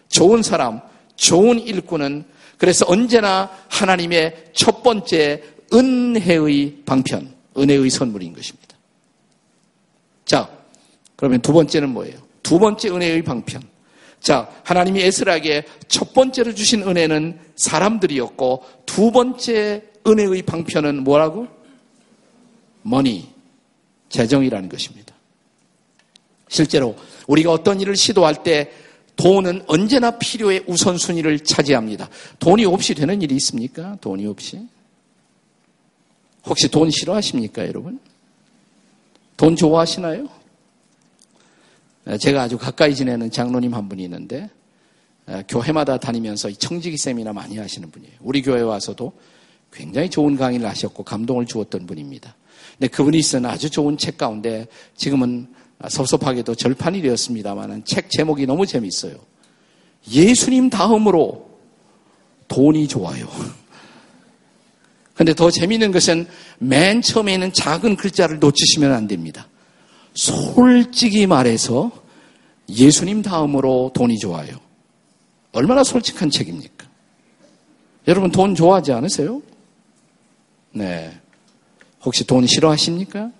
좋은 0.10 0.44
사람, 0.44 0.82
좋은 1.22 1.60
일꾼은 1.60 2.25
그래서 2.58 2.84
언제나 2.88 3.51
하나님의 3.70 4.51
첫 4.54 4.82
번째 4.82 5.44
은혜의 5.72 6.82
방편, 6.86 7.32
은혜의 7.56 7.90
선물인 7.92 8.34
것입니다. 8.34 8.75
자, 10.25 10.50
그러면 11.16 11.42
두 11.42 11.54
번째는 11.54 11.90
뭐예요? 11.90 12.18
두 12.42 12.58
번째 12.58 12.90
은혜의 12.90 13.22
방편. 13.22 13.62
자, 14.20 14.50
하나님이 14.63 15.01
에스라에게 15.01 15.66
첫 15.88 16.13
번째로 16.13 16.56
주신 16.56 16.82
은혜는 16.82 17.40
사람들이었고 17.56 18.63
두 18.88 19.12
번째 19.12 19.84
은혜의 20.08 20.42
방편은 20.42 21.04
뭐라고? 21.04 21.48
머니, 22.82 23.30
재정이라는 24.10 24.70
것입니다. 24.70 25.13
실제로 26.48 26.96
우리가 27.28 27.51
어떤 27.51 27.80
일을 27.80 27.96
시도할 27.96 28.42
때 28.44 28.72
돈은 29.15 29.63
언제나 29.68 30.18
필요의 30.18 30.65
우선순위를 30.68 31.39
차지합니다. 31.41 32.10
돈이 32.39 32.65
없이 32.65 32.94
되는 32.94 33.22
일이 33.22 33.36
있습니까? 33.36 33.98
돈이 34.01 34.25
없이? 34.25 34.68
혹시 36.46 36.70
돈 36.70 36.89
싫어하십니까, 36.89 37.68
여러분? 37.68 38.00
돈 39.38 39.56
좋아하시나요? 39.56 40.27
제가 42.20 42.44
아주 42.44 42.58
가까이 42.58 42.96
지내는 42.96 43.30
장로님 43.30 43.74
한 43.74 43.88
분이 43.88 44.03
있는데, 44.03 44.50
교회마다 45.48 45.98
다니면서 45.98 46.51
청지기 46.51 46.98
세미나 46.98 47.32
많이 47.32 47.58
하시는 47.58 47.89
분이에요. 47.91 48.13
우리 48.22 48.41
교회 48.41 48.62
와서도 48.62 49.13
굉장히 49.72 50.10
좋은 50.10 50.36
강의를 50.36 50.68
하셨고 50.68 51.03
감동을 51.03 51.46
주었던 51.46 51.86
분입니다. 51.86 52.36
근데 52.77 52.88
그분이 52.88 53.22
쓴 53.22 53.46
아주 53.46 53.70
좋은 53.70 53.98
책 53.98 54.18
가운데 54.18 54.68
지금은 54.96 55.48
아, 55.53 55.61
섭섭하게도 55.89 56.55
절판이 56.55 57.01
되었습니다만 57.01 57.83
책 57.85 58.09
제목이 58.09 58.45
너무 58.45 58.65
재밌어요. 58.65 59.15
예수님 60.09 60.69
다음으로 60.69 61.50
돈이 62.47 62.88
좋아요. 62.88 63.27
근데 65.13 65.33
더 65.33 65.51
재미있는 65.51 65.91
것은 65.91 66.27
맨 66.59 67.01
처음에 67.01 67.33
있는 67.33 67.53
작은 67.53 67.95
글자를 67.95 68.39
놓치시면 68.39 68.91
안 68.91 69.07
됩니다. 69.07 69.47
솔직히 70.13 71.27
말해서 71.27 71.91
예수님 72.69 73.21
다음으로 73.21 73.91
돈이 73.93 74.17
좋아요. 74.17 74.59
얼마나 75.51 75.83
솔직한 75.83 76.29
책입니까? 76.29 76.88
여러분 78.07 78.31
돈 78.31 78.55
좋아하지 78.55 78.93
않으세요? 78.93 79.41
네. 80.71 81.19
혹시 82.03 82.25
돈 82.25 82.47
싫어하십니까? 82.47 83.31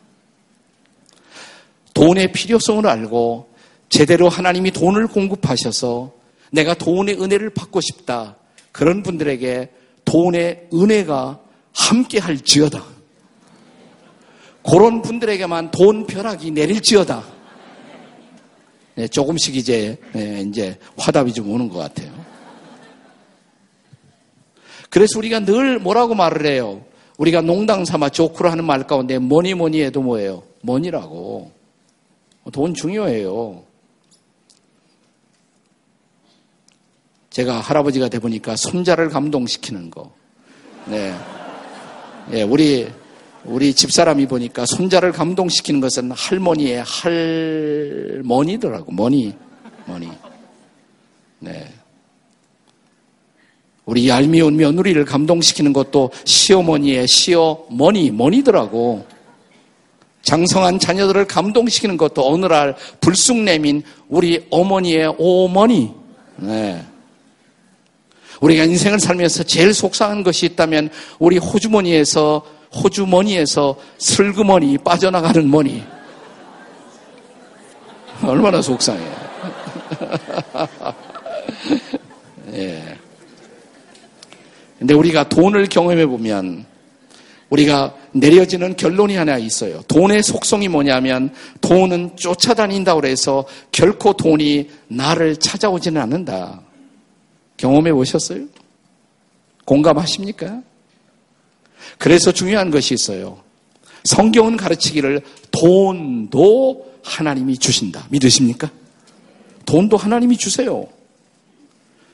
돈의 1.94 2.32
필요성을 2.32 2.86
알고 2.88 3.50
제대로 3.90 4.30
하나님이 4.30 4.72
돈을 4.72 5.08
공급하셔서 5.08 6.14
내가 6.52 6.74
돈의 6.74 7.22
은혜를 7.22 7.52
받고 7.52 7.82
싶다. 7.82 8.38
그런 8.72 9.04
분들에게 9.04 9.70
돈의 10.06 10.70
은혜가 10.74 11.40
함께 11.74 12.20
할지어다. 12.20 12.84
그런 14.64 15.02
분들에게만 15.02 15.72
돈 15.72 16.06
벼락이 16.06 16.52
내릴지어다. 16.52 17.24
네, 18.96 19.08
조금씩 19.08 19.56
이제, 19.56 19.98
네, 20.14 20.42
이제 20.42 20.78
화답이 20.98 21.34
좀 21.34 21.52
오는 21.52 21.70
것 21.70 21.80
같아요. 21.80 22.12
그래서 24.90 25.18
우리가 25.18 25.40
늘 25.40 25.80
뭐라고 25.80 26.14
말을 26.14 26.46
해요? 26.46 26.84
우리가 27.18 27.42
농당 27.42 27.86
삼아 27.86 28.10
조크를 28.10 28.52
하는 28.52 28.66
말 28.66 28.86
가운데 28.86 29.18
뭐니 29.18 29.54
뭐니 29.54 29.82
해도 29.82 30.02
뭐예요? 30.02 30.44
뭐니라고. 30.62 31.52
돈 32.52 32.74
중요해요. 32.74 33.64
제가 37.30 37.60
할아버지가 37.60 38.10
돼 38.10 38.20
보니까 38.20 38.56
손자를 38.56 39.10
감동시키는 39.10 39.90
거. 39.92 40.12
네. 40.86 41.14
예, 42.34 42.44
우리 42.44 42.88
우리 43.44 43.74
집사람이 43.74 44.28
보니까 44.28 44.66
손자를 44.66 45.12
감동시키는 45.12 45.82
것은 45.82 46.12
할머니의 46.12 46.84
할머니더라고. 48.24 48.92
머니. 48.92 49.34
머니. 49.86 50.10
네. 51.40 51.68
우리 53.86 54.08
얄미운 54.08 54.58
며느리를 54.58 55.04
감동시키는 55.06 55.74
것도 55.74 56.12
시어머니의 56.24 57.08
시어머니, 57.08 58.12
머니더라고. 58.12 59.06
장성한 60.24 60.80
자녀들을 60.80 61.26
감동시키는 61.26 61.98
것도 61.98 62.28
오늘날 62.28 62.76
불쑥내민 63.00 63.84
우리 64.08 64.46
어머니의 64.50 65.16
오머니. 65.18 65.92
네. 66.38 66.86
우리가 68.40 68.64
인생을 68.64 69.00
살면서 69.00 69.44
제일 69.44 69.74
속상한 69.74 70.24
것이 70.24 70.46
있다면 70.48 70.90
우리 71.20 71.38
호주머니에서 71.38 72.44
호주머니에서 72.74 73.76
슬그머니 73.98 74.78
빠져나가는 74.78 75.50
머니. 75.50 75.84
얼마나 78.24 78.62
속상해요. 78.62 79.32
예. 82.54 82.98
근데 84.80 84.94
우리가 84.94 85.30
돈을 85.30 85.68
경험해 85.68 86.08
보면 86.08 86.66
우리가 87.52 87.94
내려지는 88.14 88.76
결론이 88.78 89.16
하나 89.16 89.38
있어요. 89.38 89.82
돈의 89.88 90.24
속성이 90.24 90.68
뭐냐면 90.70 91.34
돈은 91.60 92.16
쫓아다닌다고 92.16 93.06
해서 93.06 93.46
결코 93.72 94.14
돈이 94.14 94.70
나를 94.88 95.36
찾아오지는 95.36 96.02
않는다. 96.02 96.62
경험해 97.58 97.94
보셨어요? 97.94 98.46
공감하십니까? 99.66 100.62
그래서 101.98 102.32
중요한 102.32 102.72
것이 102.72 102.94
있어요. 102.94 103.42
성경은 104.06 104.58
가르치기를 104.58 105.22
돈도 105.52 106.92
하나님이 107.04 107.58
주신다. 107.58 108.08
믿으십니까? 108.10 108.72
돈도 109.66 109.98
하나님이 109.98 110.38
주세요. 110.38 110.88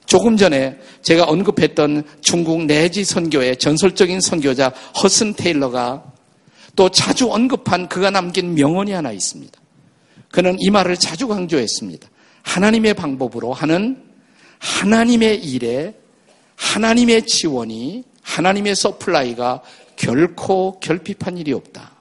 조금 0.08 0.38
전에 0.38 0.80
제가 1.04 1.26
언급했던 1.26 2.04
중국 2.22 2.66
내지 2.66 3.04
선교의 3.04 3.58
전설적인 3.58 4.22
선교자 4.22 4.70
허슨 5.04 5.34
테일러가 5.34 6.04
또 6.76 6.90
자주 6.90 7.30
언급한 7.30 7.90
그가 7.90 8.10
남긴 8.10 8.56
명언이 8.56 8.94
하나 8.94 9.12
있습니다. 9.12 9.60
그는 10.32 10.56
이 10.60 10.70
말을 10.70 10.96
자주 10.98 11.28
강조했습니다. 11.28 12.08
하나님의 12.44 12.94
방법으로 12.94 13.52
하는 13.52 14.02
하나님의 14.60 15.44
일에 15.44 15.94
하나님의 16.56 17.26
지원이 17.26 18.04
하나님의 18.22 18.76
서플라이가 18.76 19.62
결코 19.98 20.80
결핍한 20.80 21.38
일이 21.38 21.52
없다. 21.52 21.92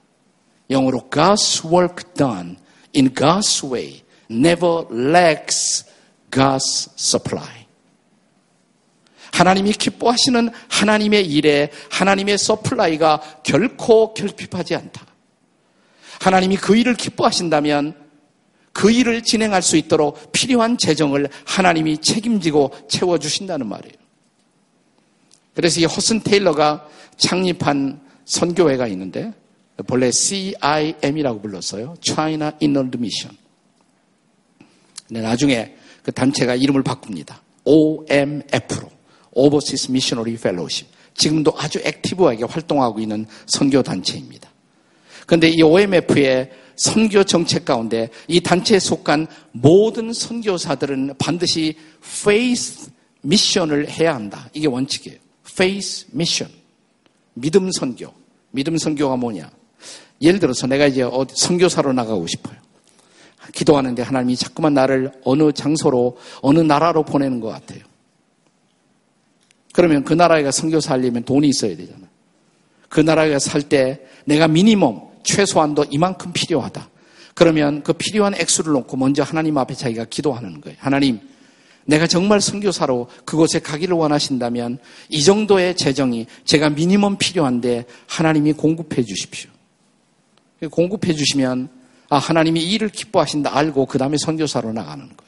영어로 0.69 1.09
God's 1.11 1.65
work 1.69 2.13
done 2.15 2.55
in 2.95 3.13
God's 3.13 3.69
way 3.69 4.01
never 4.29 4.85
lacks 4.91 5.85
God's 6.31 6.89
supply. 6.97 7.56
하나님이 9.33 9.73
기뻐하시는 9.73 10.49
하나님의 10.69 11.25
일에 11.25 11.71
하나님의 11.91 12.37
서플라이가 12.37 13.41
결코 13.43 14.13
결핍하지 14.13 14.75
않다. 14.75 15.05
하나님이 16.19 16.57
그 16.57 16.75
일을 16.75 16.95
기뻐하신다면 16.95 17.95
그 18.73 18.91
일을 18.91 19.23
진행할 19.23 19.61
수 19.61 19.75
있도록 19.75 20.31
필요한 20.31 20.77
재정을 20.77 21.29
하나님이 21.45 21.97
책임지고 21.99 22.73
채워주신다는 22.89 23.67
말이에요. 23.67 23.95
그래서 25.55 25.79
이 25.79 25.85
허슨 25.85 26.21
테일러가 26.21 26.87
창립한 27.17 27.99
선교회가 28.25 28.87
있는데 28.87 29.33
본래 29.87 30.11
CIM이라고 30.11 31.41
불렀어요. 31.41 31.95
China 32.01 32.51
Inward 32.61 32.97
Mission. 32.97 33.37
근데 35.07 35.21
나중에 35.21 35.75
그 36.03 36.11
단체가 36.11 36.55
이름을 36.55 36.83
바꿉니다. 36.83 37.41
OMF로. 37.63 38.96
Overseas 39.37 39.91
Missionary 39.91 40.35
Fellowship. 40.35 40.91
지금도 41.15 41.53
아주 41.57 41.79
액티브하게 41.83 42.45
활동하고 42.45 42.99
있는 42.99 43.25
선교 43.45 43.81
단체입니다. 43.81 44.49
그런데 45.25 45.49
이 45.49 45.61
OMF의 45.61 46.51
선교 46.75 47.23
정책 47.23 47.65
가운데 47.65 48.09
이 48.27 48.39
단체에 48.39 48.79
속한 48.79 49.27
모든 49.51 50.13
선교사들은 50.13 51.15
반드시 51.17 51.75
faith 52.03 52.91
미션을 53.21 53.89
해야 53.89 54.15
한다. 54.15 54.49
이게 54.53 54.67
원칙이에요. 54.67 55.17
faith 55.49 56.05
mission. 56.13 56.53
믿음 57.33 57.71
선교. 57.71 58.13
믿음 58.51 58.77
선교가 58.77 59.17
뭐냐? 59.17 59.49
예를 60.21 60.39
들어서 60.39 60.65
내가 60.67 60.87
이제 60.87 61.03
선교사로 61.33 61.93
나가고 61.93 62.25
싶어요. 62.27 62.55
기도하는데 63.53 64.01
하나님이 64.01 64.35
자꾸만 64.35 64.73
나를 64.73 65.11
어느 65.23 65.51
장소로, 65.51 66.17
어느 66.41 66.59
나라로 66.59 67.03
보내는 67.03 67.39
것 67.39 67.49
같아요. 67.49 67.76
그러면 69.77 70.03
그 70.03 70.11
나라에 70.11 70.49
선교사 70.49 70.93
하려면 70.95 71.21
돈이 71.21 71.49
있어야 71.49 71.77
되잖아. 71.77 72.07
그 72.89 72.99
나라에 72.99 73.37
살때 73.37 73.99
내가 74.25 74.47
미니멈, 74.47 75.01
최소한도 75.21 75.85
이만큼 75.91 76.33
필요하다. 76.33 76.89
그러면 77.35 77.83
그 77.83 77.93
필요한 77.93 78.33
액수를 78.33 78.73
놓고 78.73 78.97
먼저 78.97 79.21
하나님 79.21 79.55
앞에 79.59 79.75
자기가 79.75 80.05
기도하는 80.05 80.61
거예요. 80.61 80.79
하나님, 80.81 81.19
내가 81.85 82.07
정말 82.07 82.41
선교사로 82.41 83.07
그곳에 83.23 83.59
가기를 83.59 83.95
원하신다면 83.95 84.79
이 85.09 85.21
정도의 85.21 85.75
재정이 85.77 86.25
제가 86.43 86.71
미니멈 86.71 87.19
필요한데 87.19 87.85
하나님이 88.07 88.53
공급해 88.53 89.03
주십시오. 89.03 89.51
공급해 90.71 91.13
주시면 91.13 91.69
아 92.09 92.17
하나님이 92.17 92.63
일을 92.63 92.89
기뻐하신다 92.89 93.55
알고 93.55 93.85
그 93.85 93.99
다음에 93.99 94.17
선교사로 94.17 94.73
나가는 94.73 95.05
거예요. 95.05 95.26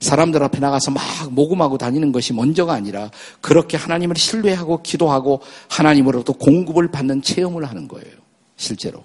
사람들 0.00 0.42
앞에 0.42 0.58
나가서 0.58 0.90
막 0.90 1.02
모금하고 1.30 1.78
다니는 1.78 2.12
것이 2.12 2.32
먼저가 2.32 2.72
아니라 2.74 3.10
그렇게 3.40 3.76
하나님을 3.76 4.16
신뢰하고 4.16 4.82
기도하고 4.82 5.40
하나님으로부터 5.68 6.32
공급을 6.34 6.90
받는 6.90 7.22
체험을 7.22 7.64
하는 7.64 7.88
거예요. 7.88 8.14
실제로. 8.56 9.02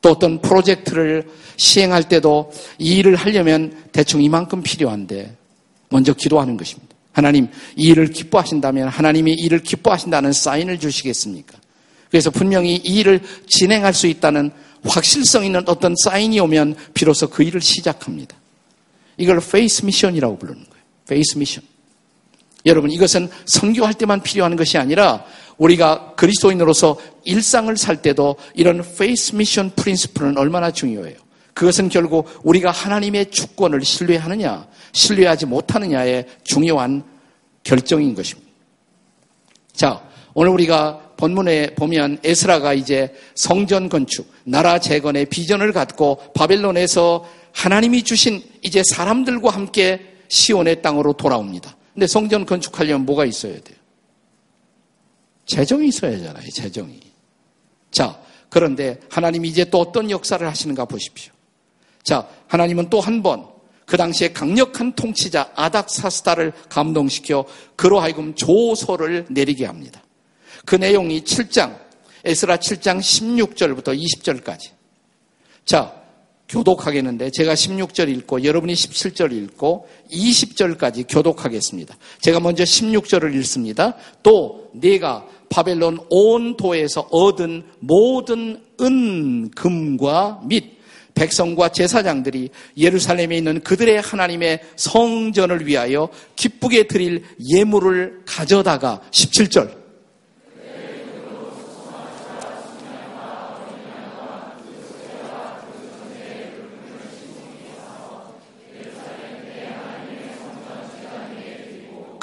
또 0.00 0.10
어떤 0.10 0.40
프로젝트를 0.42 1.28
시행할 1.56 2.08
때도 2.08 2.52
이 2.78 2.96
일을 2.96 3.16
하려면 3.16 3.74
대충 3.92 4.22
이만큼 4.22 4.62
필요한데 4.62 5.34
먼저 5.88 6.12
기도하는 6.12 6.56
것입니다. 6.56 6.94
하나님, 7.12 7.48
이 7.76 7.88
일을 7.88 8.08
기뻐하신다면 8.08 8.88
하나님이 8.88 9.32
이 9.32 9.44
일을 9.44 9.60
기뻐하신다는 9.60 10.32
사인을 10.32 10.78
주시겠습니까? 10.78 11.56
그래서 12.10 12.30
분명히 12.30 12.74
이 12.84 12.98
일을 12.98 13.20
진행할 13.46 13.94
수 13.94 14.06
있다는 14.06 14.50
확실성 14.84 15.44
있는 15.44 15.62
어떤 15.66 15.94
사인이 16.04 16.38
오면 16.40 16.76
비로소 16.92 17.28
그 17.30 17.42
일을 17.42 17.60
시작합니다. 17.60 18.36
이걸 19.16 19.40
faith 19.40 19.84
mission이라고 19.84 20.38
부르는 20.38 20.64
거예요. 20.64 20.84
Faith 21.06 21.38
mission. 21.38 21.62
여러분, 22.66 22.90
이것은 22.90 23.28
선교할 23.44 23.94
때만 23.94 24.22
필요한 24.22 24.56
것이 24.56 24.78
아니라 24.78 25.24
우리가 25.58 26.14
그리스도인으로서 26.16 26.98
일상을 27.24 27.76
살 27.76 28.00
때도 28.02 28.36
이런 28.54 28.82
faith 28.98 29.34
mission 29.34 29.72
principle은 29.76 30.38
얼마나 30.38 30.70
중요해요. 30.70 31.16
그것은 31.52 31.88
결국 31.88 32.28
우리가 32.42 32.70
하나님의 32.70 33.30
주권을 33.30 33.84
신뢰하느냐, 33.84 34.66
신뢰하지 34.92 35.46
못하느냐의 35.46 36.26
중요한 36.42 37.04
결정인 37.62 38.14
것입니다. 38.14 38.50
자, 39.72 40.02
오늘 40.34 40.50
우리가 40.50 41.03
본문에 41.16 41.74
보면 41.74 42.18
에스라가 42.24 42.74
이제 42.74 43.14
성전 43.34 43.88
건축, 43.88 44.30
나라 44.44 44.78
재건의 44.78 45.26
비전을 45.26 45.72
갖고 45.72 46.16
바벨론에서 46.34 47.24
하나님이 47.52 48.02
주신 48.02 48.42
이제 48.62 48.82
사람들과 48.82 49.50
함께 49.50 50.00
시온의 50.28 50.82
땅으로 50.82 51.12
돌아옵니다. 51.14 51.76
근데 51.92 52.06
성전 52.06 52.44
건축하려면 52.44 53.06
뭐가 53.06 53.24
있어야 53.24 53.52
돼요? 53.52 53.78
재정이 55.46 55.88
있어야 55.88 56.16
하잖아요, 56.16 56.48
재정이. 56.50 57.00
자, 57.90 58.18
그런데 58.48 58.98
하나님이 59.10 59.48
이제 59.48 59.64
또 59.64 59.80
어떤 59.80 60.10
역사를 60.10 60.44
하시는가 60.46 60.84
보십시오. 60.84 61.32
자, 62.02 62.28
하나님은 62.48 62.90
또 62.90 63.00
한 63.00 63.22
번, 63.22 63.46
그 63.86 63.96
당시에 63.96 64.32
강력한 64.32 64.92
통치자 64.94 65.50
아닥사스다를 65.54 66.52
감동시켜 66.68 67.44
그로 67.76 68.00
하여금 68.00 68.34
조소를 68.34 69.26
내리게 69.28 69.66
합니다. 69.66 70.03
그 70.64 70.76
내용이 70.76 71.22
7장, 71.22 71.76
에스라 72.24 72.56
7장 72.56 72.98
16절부터 72.98 73.98
20절까지. 73.98 74.70
자, 75.64 76.04
교독하겠는데 76.48 77.30
제가 77.30 77.54
16절 77.54 78.08
읽고 78.16 78.44
여러분이 78.44 78.74
17절 78.74 79.32
읽고 79.32 79.88
20절까지 80.10 81.06
교독하겠습니다. 81.08 81.96
제가 82.20 82.40
먼저 82.40 82.64
16절을 82.64 83.34
읽습니다. 83.36 83.94
또 84.22 84.70
네가 84.74 85.26
바벨론 85.48 85.98
온 86.10 86.56
도에서 86.56 87.02
얻은 87.10 87.64
모든 87.80 88.62
은, 88.80 89.50
금과 89.50 90.42
및 90.44 90.74
백성과 91.14 91.70
제사장들이 91.70 92.50
예루살렘에 92.76 93.36
있는 93.36 93.60
그들의 93.60 94.00
하나님의 94.00 94.60
성전을 94.76 95.66
위하여 95.66 96.08
기쁘게 96.34 96.88
드릴 96.88 97.24
예물을 97.40 98.22
가져다가 98.26 99.00
17절 99.12 99.83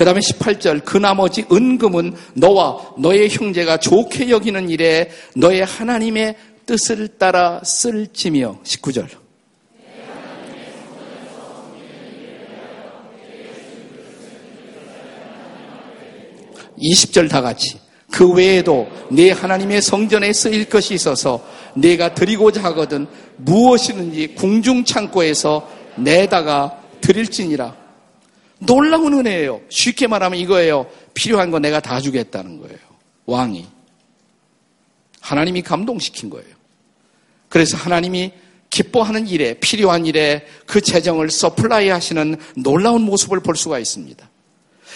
그 0.01 0.05
다음에 0.05 0.19
18절, 0.19 0.83
그 0.83 0.97
나머지 0.97 1.45
은금은 1.51 2.15
너와 2.33 2.95
너의 2.97 3.29
형제가 3.29 3.77
좋게 3.77 4.31
여기는 4.31 4.67
일에 4.67 5.11
너의 5.35 5.63
하나님의 5.63 6.37
뜻을 6.65 7.19
따라 7.19 7.61
쓸지며 7.63 8.61
19절. 8.63 9.07
20절 16.79 17.29
다 17.29 17.41
같이 17.41 17.79
그 18.09 18.27
외에도 18.27 18.87
내 19.11 19.29
하나님의 19.29 19.83
성전에 19.83 20.33
쓰일 20.33 20.67
것이 20.67 20.95
있어서 20.95 21.45
내가 21.75 22.15
드리고자 22.15 22.63
하거든 22.63 23.05
무엇이든지 23.37 24.33
궁중 24.33 24.83
창고에서 24.83 25.69
내다가 25.97 26.81
드릴지니라. 27.01 27.80
놀라운 28.61 29.13
은혜예요. 29.13 29.61
쉽게 29.69 30.07
말하면 30.07 30.39
이거예요. 30.39 30.87
필요한 31.13 31.49
거 31.51 31.59
내가 31.59 31.79
다 31.79 31.99
주겠다는 31.99 32.59
거예요. 32.59 32.77
왕이. 33.25 33.67
하나님이 35.19 35.61
감동시킨 35.61 36.29
거예요. 36.29 36.47
그래서 37.49 37.75
하나님이 37.77 38.31
기뻐하는 38.69 39.27
일에, 39.27 39.55
필요한 39.55 40.05
일에 40.05 40.45
그 40.65 40.79
재정을 40.79 41.29
서플라이 41.29 41.89
하시는 41.89 42.37
놀라운 42.55 43.01
모습을 43.01 43.41
볼 43.41 43.55
수가 43.55 43.79
있습니다. 43.79 44.29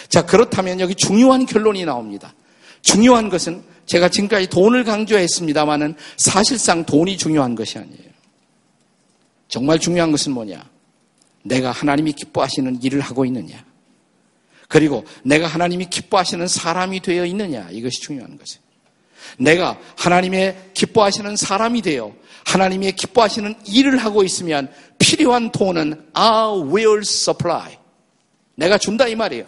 자, 0.08 0.24
그렇다면 0.24 0.80
여기 0.80 0.94
중요한 0.94 1.44
결론이 1.44 1.84
나옵니다. 1.84 2.34
중요한 2.82 3.28
것은 3.28 3.62
제가 3.84 4.08
지금까지 4.08 4.48
돈을 4.48 4.84
강조했습니다만은 4.84 5.96
사실상 6.16 6.84
돈이 6.84 7.18
중요한 7.18 7.54
것이 7.54 7.78
아니에요. 7.78 8.10
정말 9.48 9.78
중요한 9.78 10.10
것은 10.10 10.32
뭐냐? 10.32 10.64
내가 11.46 11.70
하나님이 11.70 12.12
기뻐하시는 12.12 12.82
일을 12.82 13.00
하고 13.00 13.24
있느냐. 13.24 13.64
그리고 14.68 15.04
내가 15.22 15.46
하나님이 15.46 15.86
기뻐하시는 15.86 16.46
사람이 16.46 17.00
되어 17.00 17.24
있느냐. 17.26 17.68
이것이 17.70 18.00
중요한 18.00 18.36
것이에요. 18.36 18.66
내가 19.38 19.78
하나님의 19.96 20.70
기뻐하시는 20.74 21.36
사람이 21.36 21.82
되어 21.82 22.14
하나님의 22.44 22.92
기뻐하시는 22.92 23.54
일을 23.66 23.98
하고 23.98 24.22
있으면 24.22 24.72
필요한 24.98 25.50
돈은 25.50 26.10
I 26.12 26.60
will 26.72 27.00
supply. 27.00 27.76
내가 28.54 28.78
준다 28.78 29.06
이 29.06 29.14
말이에요. 29.14 29.46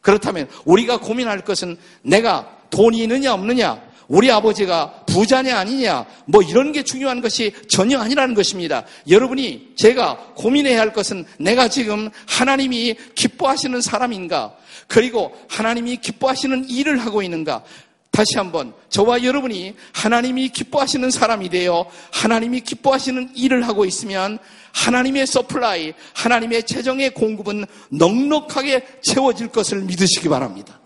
그렇다면 0.00 0.48
우리가 0.64 1.00
고민할 1.00 1.42
것은 1.42 1.76
내가 2.02 2.58
돈이 2.70 2.98
있느냐 3.04 3.32
없느냐 3.32 3.82
우리 4.08 4.30
아버지가 4.30 5.04
부자냐 5.06 5.58
아니냐 5.58 6.06
뭐 6.26 6.42
이런 6.42 6.72
게 6.72 6.82
중요한 6.82 7.20
것이 7.20 7.52
전혀 7.68 7.98
아니라는 7.98 8.34
것입니다. 8.34 8.84
여러분이 9.08 9.72
제가 9.76 10.32
고민해야 10.34 10.80
할 10.80 10.92
것은 10.92 11.24
내가 11.38 11.68
지금 11.68 12.10
하나님이 12.26 12.96
기뻐하시는 13.14 13.80
사람인가 13.80 14.54
그리고 14.86 15.36
하나님이 15.48 15.96
기뻐하시는 15.98 16.68
일을 16.68 16.98
하고 16.98 17.22
있는가 17.22 17.64
다시 18.10 18.36
한번 18.36 18.72
저와 18.90 19.24
여러분이 19.24 19.74
하나님이 19.92 20.50
기뻐하시는 20.50 21.10
사람이 21.10 21.48
되어 21.48 21.90
하나님이 22.12 22.60
기뻐하시는 22.60 23.30
일을 23.34 23.66
하고 23.66 23.84
있으면 23.84 24.38
하나님의 24.72 25.26
supply, 25.26 25.94
하나님의 26.14 26.64
재정의 26.64 27.10
공급은 27.14 27.64
넉넉하게 27.90 28.86
채워질 29.02 29.48
것을 29.48 29.80
믿으시기 29.82 30.28
바랍니다. 30.28 30.78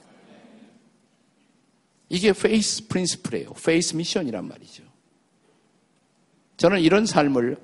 이게 2.09 2.33
faith 2.33 2.87
principle이에요. 2.89 3.53
Faith 3.53 3.95
mission이란 3.95 4.49
말이죠. 4.49 4.83
저는 6.57 6.81
이런 6.81 7.07
삶을 7.07 7.57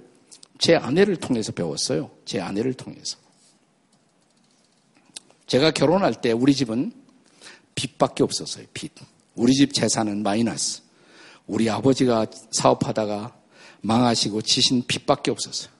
제 0.59 0.76
아내를 0.76 1.16
통해서 1.16 1.52
배웠어요. 1.52 2.11
제 2.24 2.40
아내를 2.40 2.74
통해서. 2.74 3.18
제가 5.46 5.72
결혼할 5.72 6.20
때 6.20 6.33
우리 6.33 6.54
집은 6.54 6.92
빚밖에 7.74 8.22
없었어요. 8.22 8.66
빚. 8.72 8.92
우리 9.35 9.52
집 9.54 9.72
재산은 9.72 10.22
마이너스. 10.22 10.83
우리 11.46 11.68
아버지가 11.68 12.26
사업하다가 12.52 13.37
망하시고 13.83 14.42
지신 14.42 14.87
빚밖에 14.87 15.30
없었어요. 15.30 15.70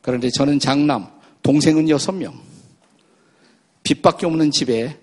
그런데 0.00 0.30
저는 0.30 0.58
장남, 0.58 1.08
동생은 1.42 1.88
여섯 1.88 2.12
명. 2.12 2.40
빚밖에 3.84 4.26
없는 4.26 4.50
집에, 4.50 4.98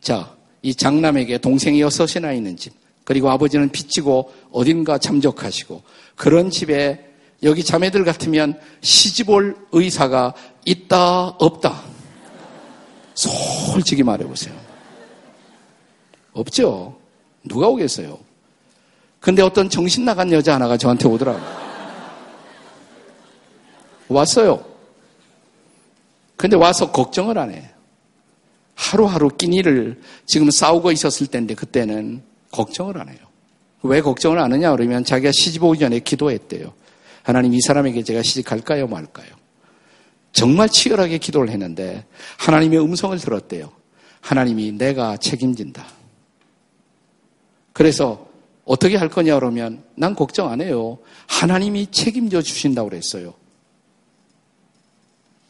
자, 0.00 0.36
이 0.62 0.74
장남에게 0.74 1.38
동생이 1.38 1.80
여섯이나 1.80 2.32
있는 2.32 2.56
집, 2.56 2.72
그리고 3.04 3.30
아버지는 3.30 3.68
빚지고 3.70 4.32
어딘가 4.52 4.98
잠적하시고, 4.98 5.82
그런 6.16 6.50
집에 6.50 7.04
여기 7.42 7.64
자매들 7.64 8.04
같으면 8.04 8.58
시집 8.80 9.28
올 9.30 9.56
의사가 9.72 10.34
있다, 10.64 11.26
없다. 11.26 11.82
솔직히 13.14 14.02
말해보세요. 14.02 14.54
없죠? 16.32 16.96
누가 17.44 17.68
오겠어요? 17.68 18.18
근데 19.20 19.42
어떤 19.42 19.68
정신 19.68 20.04
나간 20.04 20.32
여자 20.32 20.54
하나가 20.54 20.76
저한테 20.76 21.08
오더라고요. 21.08 21.62
왔어요. 24.08 24.64
근데 26.36 26.56
와서 26.56 26.90
걱정을 26.90 27.38
안 27.38 27.50
해. 27.52 27.71
하루하루 28.82 29.28
끼니를 29.30 30.00
지금 30.26 30.50
싸우고 30.50 30.90
있었을 30.90 31.28
때인데 31.28 31.54
그때는 31.54 32.22
걱정을 32.50 32.98
안 32.98 33.08
해요. 33.08 33.18
왜 33.82 34.00
걱정을 34.00 34.38
안 34.38 34.52
하냐 34.52 34.72
그러면 34.72 35.04
자기가 35.04 35.30
시집 35.32 35.62
오기 35.62 35.78
전에 35.78 36.00
기도했대요. 36.00 36.72
하나님 37.22 37.54
이 37.54 37.60
사람에게 37.60 38.02
제가 38.02 38.22
시집 38.22 38.44
갈까요 38.44 38.88
말까요? 38.88 39.28
정말 40.32 40.68
치열하게 40.68 41.18
기도를 41.18 41.50
했는데 41.50 42.04
하나님의 42.38 42.80
음성을 42.80 43.16
들었대요. 43.18 43.70
하나님이 44.20 44.72
내가 44.72 45.16
책임진다. 45.16 45.86
그래서 47.72 48.26
어떻게 48.64 48.96
할 48.96 49.08
거냐 49.08 49.34
그러면 49.36 49.84
난 49.94 50.14
걱정 50.14 50.50
안 50.50 50.60
해요. 50.60 50.98
하나님이 51.28 51.88
책임져 51.90 52.42
주신다고 52.42 52.88
그랬어요. 52.88 53.34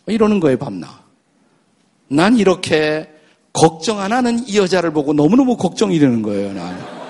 이러는 0.07 0.41
거예요, 0.41 0.59
밤나. 0.59 1.03
난 2.09 2.37
이렇게 2.37 3.12
걱정 3.53 4.01
안 4.01 4.13
하는 4.13 4.47
이 4.49 4.57
여자를 4.57 4.93
보고 4.93 5.13
너무너무 5.13 5.57
걱정이 5.57 5.99
되는 5.99 6.23
거예요, 6.23 6.53
난. 6.53 7.03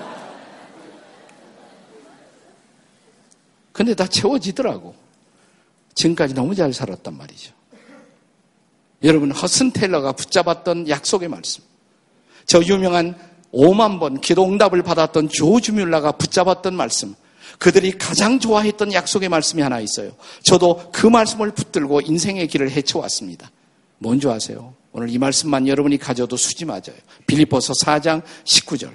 근데 3.71 3.93
다 3.95 4.05
채워지더라고. 4.05 4.95
지금까지 5.95 6.33
너무 6.33 6.55
잘 6.55 6.73
살았단 6.73 7.17
말이죠. 7.17 7.53
여러분, 9.03 9.31
허슨 9.31 9.71
테일러가 9.71 10.13
붙잡았던 10.13 10.89
약속의 10.89 11.29
말씀. 11.29 11.63
저 12.45 12.61
유명한 12.63 13.15
5만 13.53 13.99
번 13.99 14.19
기도 14.19 14.45
응답을 14.45 14.83
받았던 14.83 15.29
조주 15.29 15.73
뮬라가 15.73 16.11
붙잡았던 16.13 16.75
말씀. 16.75 17.15
그들이 17.59 17.97
가장 17.97 18.39
좋아했던 18.39 18.93
약속의 18.93 19.29
말씀이 19.29 19.61
하나 19.61 19.79
있어요. 19.79 20.11
저도 20.43 20.89
그 20.91 21.07
말씀을 21.07 21.51
붙들고 21.51 22.01
인생의 22.01 22.47
길을 22.47 22.71
헤쳐왔습니다. 22.71 23.51
뭔지 23.99 24.27
아세요? 24.27 24.73
오늘 24.93 25.09
이 25.09 25.17
말씀만 25.17 25.67
여러분이 25.67 25.97
가져도 25.97 26.37
수지 26.37 26.65
맞아요. 26.65 26.95
빌리포서 27.25 27.73
4장 27.73 28.21
19절. 28.45 28.91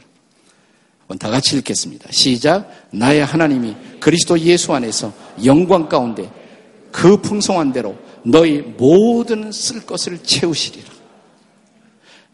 다 1.18 1.30
같이 1.30 1.56
읽겠습니다. 1.56 2.08
시작. 2.12 2.70
나의 2.92 3.24
하나님이 3.24 3.74
그리스도 3.98 4.38
예수 4.38 4.72
안에서 4.72 5.12
영광 5.44 5.88
가운데 5.88 6.30
그 6.92 7.20
풍성한 7.20 7.72
대로 7.72 7.96
너희 8.22 8.60
모든 8.60 9.50
쓸 9.50 9.84
것을 9.84 10.22
채우시리라. 10.22 10.88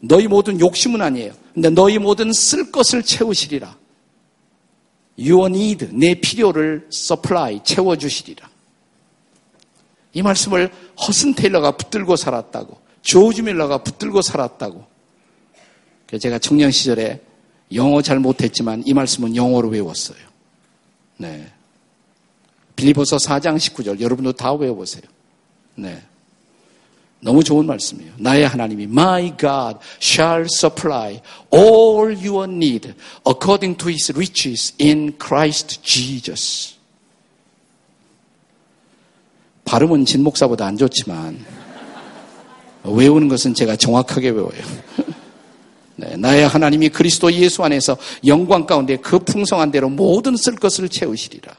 너희 0.00 0.26
모든 0.26 0.60
욕심은 0.60 1.00
아니에요. 1.00 1.32
근데 1.54 1.70
너희 1.70 1.98
모든 1.98 2.32
쓸 2.32 2.70
것을 2.70 3.02
채우시리라. 3.02 3.76
Your 5.18 5.46
need, 5.46 5.88
내 5.92 6.14
필요를 6.20 6.88
supply, 6.92 7.60
채워주시리라. 7.64 8.50
이 10.12 10.22
말씀을 10.22 10.70
허슨 11.06 11.34
테일러가 11.34 11.76
붙들고 11.76 12.16
살았다고, 12.16 12.83
조지 13.04 13.42
밀러가 13.42 13.78
붙들고 13.78 14.22
살았다고. 14.22 14.84
제가 16.20 16.38
청년 16.38 16.70
시절에 16.70 17.20
영어 17.72 18.02
잘 18.02 18.18
못했지만 18.18 18.82
이 18.86 18.92
말씀은 18.92 19.36
영어로 19.36 19.68
외웠어요. 19.68 20.18
네. 21.18 21.46
빌리보서 22.76 23.18
4장 23.18 23.56
19절 23.56 24.00
여러분도 24.00 24.32
다 24.32 24.52
외워보세요. 24.52 25.02
네. 25.76 26.02
너무 27.20 27.42
좋은 27.42 27.66
말씀이에요. 27.66 28.12
나의 28.18 28.46
하나님이 28.46 28.84
My 28.84 29.34
God 29.36 29.78
shall 30.00 30.44
supply 30.44 31.20
all 31.52 32.14
your 32.14 32.50
need 32.50 32.94
according 33.26 33.76
to 33.78 33.88
his 33.88 34.12
riches 34.12 34.74
in 34.80 35.16
Christ 35.18 35.80
Jesus. 35.82 36.74
발음은 39.64 40.04
진 40.04 40.22
목사보다 40.22 40.66
안 40.66 40.76
좋지만 40.76 41.63
외우는 42.84 43.28
것은 43.28 43.54
제가 43.54 43.76
정확하게 43.76 44.30
외워요. 44.30 44.60
네, 45.96 46.16
나의 46.16 46.48
하나님이 46.48 46.88
그리스도 46.88 47.32
예수 47.32 47.62
안에서 47.62 47.96
영광 48.26 48.66
가운데 48.66 48.96
그 48.96 49.18
풍성한 49.18 49.70
대로 49.70 49.88
모든 49.88 50.36
쓸 50.36 50.56
것을 50.56 50.88
채우시리라. 50.88 51.54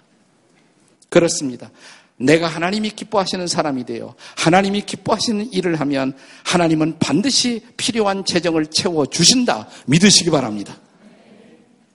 그렇습니다. 1.10 1.72
내가 2.18 2.48
하나님이 2.48 2.92
기뻐하시는 2.92 3.48
사람이 3.48 3.86
되어 3.86 4.16
하나님이 4.38 4.82
기뻐하시는 4.82 5.52
일을 5.52 5.80
하면 5.82 6.14
하나님은 6.44 6.98
반드시 7.00 7.62
필요한 7.76 8.24
재정을 8.24 8.68
채워 8.68 9.06
주신다. 9.06 9.68
믿으시기 9.86 10.30
바랍니다. 10.30 10.78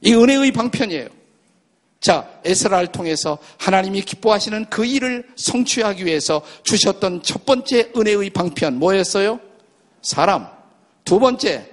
이 0.03 0.13
은혜의 0.15 0.53
방편이에요. 0.53 1.20
자, 2.01 2.41
에스라를 2.45 2.89
통해서 2.89 3.39
하나님이 3.59 4.01
기뻐하시는 4.03 4.67
그 4.71 4.87
일을 4.87 5.29
성취하기 5.37 6.07
위해서 6.07 6.43
주셨던 6.65 7.23
첫 7.23 7.45
번째 7.45 7.93
은혜의 7.95 8.31
방편 8.31 8.79
뭐였어요? 8.79 9.39
사람. 10.01 10.49
두 11.05 11.19
번째, 11.19 11.71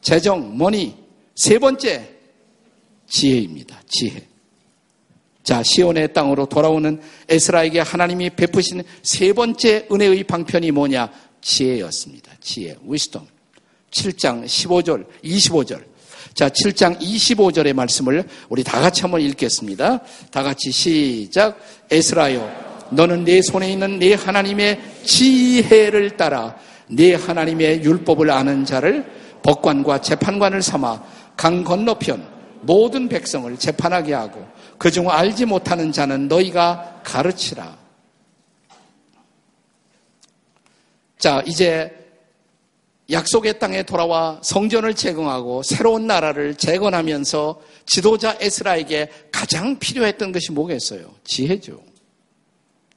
재정, 0.00 0.56
머니. 0.56 0.96
세 1.34 1.58
번째, 1.58 2.08
지혜입니다. 3.06 3.82
지혜. 3.86 4.26
자, 5.42 5.62
시온의 5.62 6.12
땅으로 6.12 6.46
돌아오는 6.46 7.00
에스라에게 7.28 7.80
하나님이 7.80 8.30
베푸신 8.30 8.82
세 9.02 9.32
번째 9.32 9.88
은혜의 9.90 10.24
방편이 10.24 10.70
뭐냐? 10.70 11.12
지혜였습니다. 11.40 12.32
지혜, 12.40 12.76
wisdom. 12.86 13.26
7장 13.90 14.44
15절, 14.44 15.06
25절. 15.22 15.91
자, 16.34 16.48
7장 16.48 17.00
25절의 17.00 17.72
말씀을 17.74 18.24
우리 18.48 18.64
다 18.64 18.80
같이 18.80 19.02
한번 19.02 19.20
읽겠습니다. 19.20 20.00
다 20.30 20.42
같이 20.42 20.70
시작. 20.70 21.58
에스라요, 21.90 22.50
너는 22.90 23.24
내 23.24 23.42
손에 23.42 23.72
있는 23.72 23.98
내 23.98 24.14
하나님의 24.14 24.80
지혜를 25.04 26.16
따라 26.16 26.56
내 26.88 27.14
하나님의 27.14 27.82
율법을 27.82 28.30
아는 28.30 28.64
자를 28.64 29.04
법관과 29.42 30.00
재판관을 30.00 30.62
삼아 30.62 31.02
강 31.36 31.64
건너편 31.64 32.26
모든 32.62 33.08
백성을 33.08 33.56
재판하게 33.56 34.14
하고 34.14 34.46
그중 34.78 35.10
알지 35.10 35.46
못하는 35.46 35.92
자는 35.92 36.28
너희가 36.28 37.00
가르치라. 37.04 37.76
자, 41.18 41.42
이제 41.46 42.01
약속의 43.10 43.58
땅에 43.58 43.82
돌아와 43.82 44.40
성전을 44.42 44.94
재건하고 44.94 45.62
새로운 45.62 46.06
나라를 46.06 46.54
재건하면서 46.54 47.60
지도자 47.86 48.36
에스라에게 48.40 49.10
가장 49.32 49.78
필요했던 49.78 50.32
것이 50.32 50.52
뭐겠어요? 50.52 51.14
지혜죠. 51.24 51.82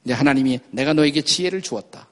근데 0.02 0.14
하나님이 0.14 0.60
내가 0.70 0.92
너에게 0.92 1.22
지혜를 1.22 1.62
주었다. 1.62 2.08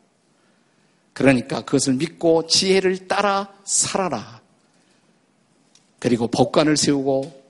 그러니까 1.12 1.64
그것을 1.64 1.94
믿고 1.94 2.48
지혜를 2.48 3.07
따라 3.07 3.54
살아라. 3.64 4.42
그리고 6.00 6.26
법관을 6.26 6.76
세우고 6.76 7.44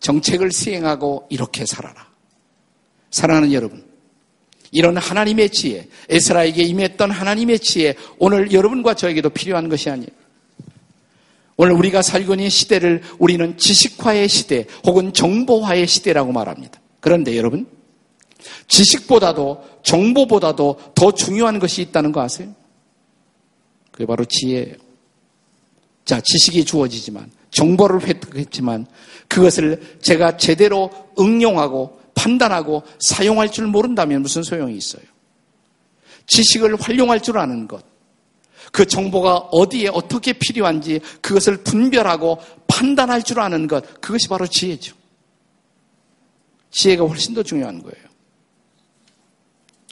정책을 0.00 0.52
시행하고 0.52 1.26
이렇게 1.28 1.66
살아라. 1.66 2.08
사랑하는 3.10 3.52
여러분, 3.52 3.87
이런 4.70 4.96
하나님의 4.96 5.50
지혜, 5.50 5.88
에스라에게 6.08 6.62
임했던 6.62 7.10
하나님의 7.10 7.58
지혜, 7.60 7.94
오늘 8.18 8.52
여러분과 8.52 8.94
저에게도 8.94 9.30
필요한 9.30 9.68
것이 9.68 9.90
아니에요. 9.90 10.08
오늘 11.56 11.72
우리가 11.72 12.02
살고 12.02 12.34
있는 12.34 12.48
시대를 12.48 13.02
우리는 13.18 13.56
지식화의 13.56 14.28
시대 14.28 14.66
혹은 14.86 15.12
정보화의 15.12 15.86
시대라고 15.86 16.32
말합니다. 16.32 16.80
그런데 17.00 17.36
여러분, 17.36 17.66
지식보다도 18.68 19.64
정보보다도 19.82 20.92
더 20.94 21.12
중요한 21.12 21.58
것이 21.58 21.82
있다는 21.82 22.12
거 22.12 22.20
아세요? 22.20 22.54
그게 23.90 24.06
바로 24.06 24.24
지혜예요. 24.24 24.76
자, 26.04 26.20
지식이 26.20 26.64
주어지지만, 26.64 27.30
정보를 27.50 28.06
획득했지만, 28.06 28.86
그것을 29.26 29.98
제가 30.00 30.36
제대로 30.36 30.90
응용하고 31.18 31.97
판단하고 32.18 32.82
사용할 32.98 33.50
줄 33.52 33.68
모른다면 33.68 34.22
무슨 34.22 34.42
소용이 34.42 34.76
있어요? 34.76 35.02
지식을 36.26 36.76
활용할 36.80 37.20
줄 37.20 37.38
아는 37.38 37.68
것. 37.68 37.84
그 38.72 38.84
정보가 38.84 39.36
어디에 39.52 39.88
어떻게 39.88 40.32
필요한지 40.32 41.00
그것을 41.22 41.58
분별하고 41.58 42.38
판단할 42.66 43.22
줄 43.22 43.40
아는 43.40 43.68
것. 43.68 44.00
그것이 44.00 44.28
바로 44.28 44.46
지혜죠. 44.46 44.96
지혜가 46.70 47.04
훨씬 47.04 47.34
더 47.34 47.42
중요한 47.42 47.82
거예요. 47.82 48.08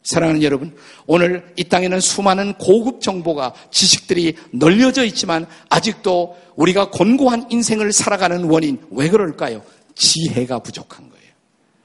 사랑하는 0.02 0.42
여러분, 0.42 0.76
오늘 1.06 1.52
이 1.56 1.64
땅에는 1.64 2.00
수많은 2.00 2.54
고급 2.54 3.00
정보가 3.00 3.54
지식들이 3.70 4.36
널려져 4.52 5.04
있지만 5.04 5.46
아직도 5.68 6.36
우리가 6.54 6.90
곤고한 6.90 7.46
인생을 7.50 7.92
살아가는 7.92 8.44
원인 8.44 8.78
왜 8.90 9.08
그럴까요? 9.08 9.62
지혜가 9.94 10.60
부족한 10.60 11.08
거예요. 11.08 11.15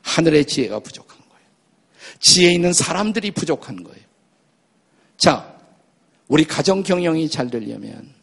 하늘의 0.02 0.46
지혜가 0.46 0.80
부족한 0.80 1.18
거예요. 1.18 1.46
지혜 2.20 2.54
있는 2.54 2.74
사람들이 2.74 3.32
부족한 3.32 3.84
거예요. 3.84 4.02
자, 5.18 5.56
우리 6.28 6.46
가정 6.46 6.84
경영이 6.84 7.30
잘 7.30 7.50
되려면 7.50 8.14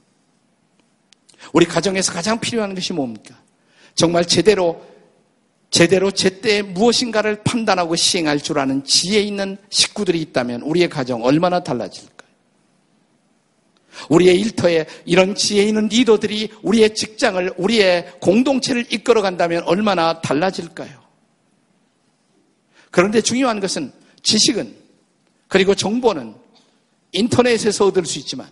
우리 1.53 1.67
가정에서 1.67 2.13
가장 2.13 2.41
필요한 2.41 2.75
것이 2.75 2.93
뭡니까? 2.93 3.39
정말 3.95 4.25
제대로 4.25 4.85
제대로 5.71 6.11
제때 6.11 6.63
무엇인가를 6.63 7.43
판단하고 7.45 7.95
시행할 7.95 8.41
줄 8.41 8.59
아는 8.59 8.85
지혜 8.85 9.21
있는 9.21 9.59
식구들이 9.69 10.21
있다면 10.23 10.63
우리의 10.63 10.89
가정 10.89 11.23
얼마나 11.23 11.63
달라질까요? 11.63 12.29
우리의 14.09 14.41
일터에 14.41 14.87
이런 15.05 15.35
지혜 15.35 15.65
있는 15.65 15.89
리더들이 15.89 16.53
우리의 16.63 16.95
직장을, 16.95 17.55
우리의 17.59 18.13
공동체를 18.21 18.87
이끌어 18.91 19.21
간다면 19.21 19.63
얼마나 19.65 20.21
달라질까요? 20.21 21.08
그런데 22.91 23.21
중요한 23.21 23.61
것은 23.61 23.93
지식은 24.23 24.75
그리고 25.49 25.75
정보는 25.75 26.35
인터넷에서 27.13 27.87
얻을 27.87 28.05
수 28.07 28.19
있지만 28.19 28.49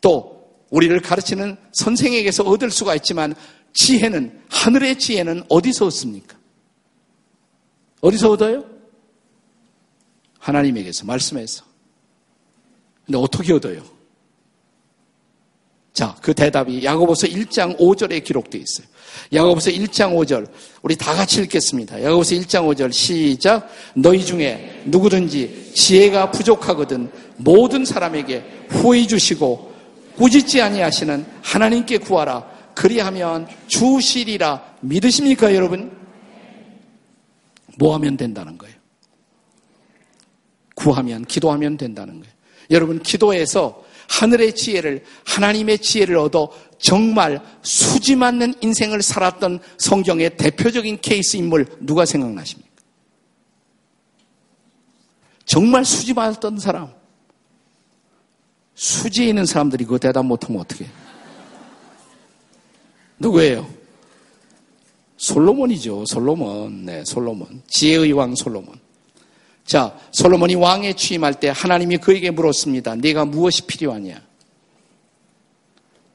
또 0.00 0.40
우리를 0.70 0.98
가르치는 1.00 1.56
선생에게서 1.72 2.44
얻을 2.44 2.70
수가 2.70 2.94
있지만 2.96 3.34
지혜는 3.72 4.42
하늘의 4.48 4.98
지혜는 4.98 5.44
어디서 5.48 5.86
얻습니까? 5.86 6.36
어디서 8.00 8.30
얻어요? 8.30 8.64
하나님에게서 10.38 11.04
말씀해서. 11.04 11.64
근데 13.04 13.18
어떻게 13.18 13.52
얻어요? 13.52 13.84
자, 15.92 16.16
그 16.22 16.32
대답이 16.32 16.84
야고보서 16.84 17.26
1장 17.26 17.78
5절에 17.78 18.22
기록되어 18.22 18.60
있어요. 18.60 18.86
야고보서 19.32 19.70
1장 19.70 20.14
5절 20.14 20.48
우리 20.82 20.96
다 20.96 21.14
같이 21.14 21.40
읽겠습니다. 21.42 22.02
야고보서 22.02 22.34
1장 22.36 22.66
5절 22.68 22.92
시작 22.92 23.68
너희 23.94 24.24
중에 24.24 24.82
누구든지 24.86 25.72
지혜가 25.74 26.30
부족하거든 26.30 27.10
모든 27.36 27.84
사람에게 27.84 28.44
후회 28.68 29.06
주시고 29.06 29.70
꾸짖지 30.16 30.60
아니하시는 30.60 31.26
하나님께 31.42 31.98
구하라 31.98 32.46
그리하면 32.74 33.48
주시리라 33.68 34.76
믿으십니까 34.80 35.54
여러분? 35.54 35.90
뭐 37.78 37.94
하면 37.94 38.16
된다는 38.16 38.58
거예요? 38.58 38.76
구하면 40.74 41.24
기도하면 41.24 41.76
된다는 41.76 42.20
거예요. 42.20 42.34
여러분 42.70 43.02
기도해서 43.02 43.84
하늘의 44.10 44.54
지혜를 44.56 45.04
하나님의 45.24 45.78
지혜를 45.78 46.16
얻어 46.16 46.50
정말 46.78 47.40
수지 47.62 48.16
맞는 48.16 48.54
인생을 48.60 49.02
살았던 49.02 49.60
성경의 49.78 50.36
대표적인 50.36 50.98
케이스 51.00 51.36
인물 51.36 51.66
누가 51.80 52.04
생각나십니까? 52.04 52.68
정말 55.44 55.84
수지 55.84 56.12
맞았던 56.12 56.58
사람. 56.58 56.92
수지에 58.74 59.28
있는 59.28 59.46
사람들이 59.46 59.84
그 59.84 59.98
대답 59.98 60.24
못하면 60.24 60.60
어떻게 60.60 60.84
해요? 60.84 60.92
누구예요? 63.18 63.70
솔로몬이죠. 65.18 66.06
솔로몬. 66.06 66.84
네, 66.84 67.04
솔로몬. 67.04 67.62
지혜의 67.68 68.12
왕 68.12 68.34
솔로몬. 68.34 68.80
자, 69.70 69.96
솔로몬이 70.10 70.56
왕에 70.56 70.94
취임할 70.94 71.38
때 71.38 71.52
하나님이 71.54 71.98
그에게 71.98 72.32
물었습니다. 72.32 72.96
네가 72.96 73.24
무엇이 73.24 73.62
필요하냐? 73.66 74.20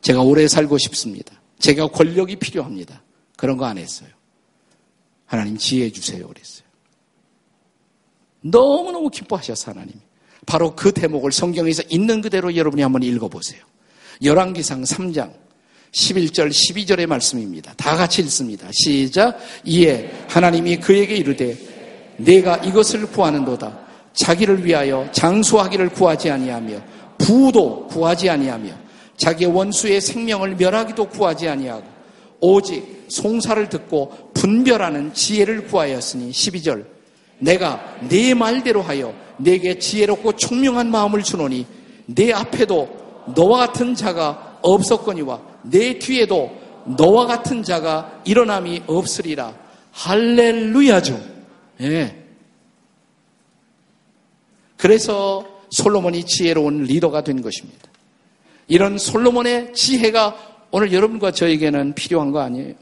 제가 0.02 0.22
오래 0.24 0.46
살고 0.46 0.78
싶습니다. 0.78 1.40
제가 1.60 1.88
권력이 1.88 2.36
필요합니다. 2.36 3.02
그런 3.38 3.56
거 3.56 3.64
안 3.64 3.78
했어요. 3.78 4.10
하나님 5.26 5.58
지혜 5.58 5.90
주세요. 5.90 6.28
그랬어요. 6.28 6.66
너무너무 8.42 9.10
기뻐하셨어, 9.10 9.72
하나님. 9.72 9.94
바로 10.46 10.76
그 10.76 10.92
대목을 10.92 11.32
성경에서 11.32 11.84
있는 11.88 12.20
그대로 12.20 12.54
여러분이 12.54 12.82
한번 12.82 13.04
읽어보세요. 13.04 13.62
열왕기상 14.22 14.84
3장 14.84 15.34
11절, 15.94 16.50
12절의 16.50 17.06
말씀입니다. 17.06 17.74
다 17.78 17.96
같이 17.96 18.22
읽습니다. 18.24 18.68
시작. 18.74 19.40
이에 19.64 20.12
하나님이 20.28 20.76
그에게 20.82 21.16
이르되 21.16 21.75
내가 22.18 22.58
이것을 22.58 23.08
구하는도다. 23.08 23.86
자기를 24.14 24.66
위하여 24.66 25.08
장수하기를 25.12 25.90
구하지 25.90 26.32
아니하며 26.32 26.78
부도 27.18 27.88
구하지 27.88 28.30
아니하며 28.30 28.72
자기의 29.18 29.52
원수의 29.52 30.02
생명을 30.02 30.56
멸하기도 30.56 31.10
구하지 31.10 31.48
아니하고 31.50 31.84
오직 32.40 33.06
송사를 33.08 33.70
듣고 33.70 34.32
분별하는 34.34 35.14
지혜를 35.14 35.68
구하였으니 35.68 36.32
12절 36.32 36.86
내가 37.40 37.98
네 38.10 38.34
말대로 38.34 38.82
하여 38.82 39.14
내게 39.38 39.78
지혜롭고 39.78 40.34
총명한 40.34 40.90
마음을 40.90 41.24
주노니 41.24 41.66
내 42.06 42.32
앞에도 42.32 42.90
너와 43.36 43.68
같은 43.68 43.96
자가 43.96 44.60
없었거니와 44.62 45.42
내 45.64 46.00
뒤에도 46.00 46.52
너와 46.86 47.26
같은 47.26 47.64
자가 47.64 48.22
일어남이 48.26 48.84
없으리라 48.88 49.54
할렐루야죠. 49.92 51.35
예. 51.82 52.24
그래서 54.78 55.46
솔로몬이 55.70 56.26
지혜로운 56.26 56.84
리더가 56.84 57.24
된 57.24 57.42
것입니다. 57.42 57.90
이런 58.68 58.98
솔로몬의 58.98 59.74
지혜가 59.74 60.68
오늘 60.72 60.92
여러분과 60.92 61.32
저에게는 61.32 61.94
필요한 61.94 62.32
거 62.32 62.40
아니에요. 62.40 62.74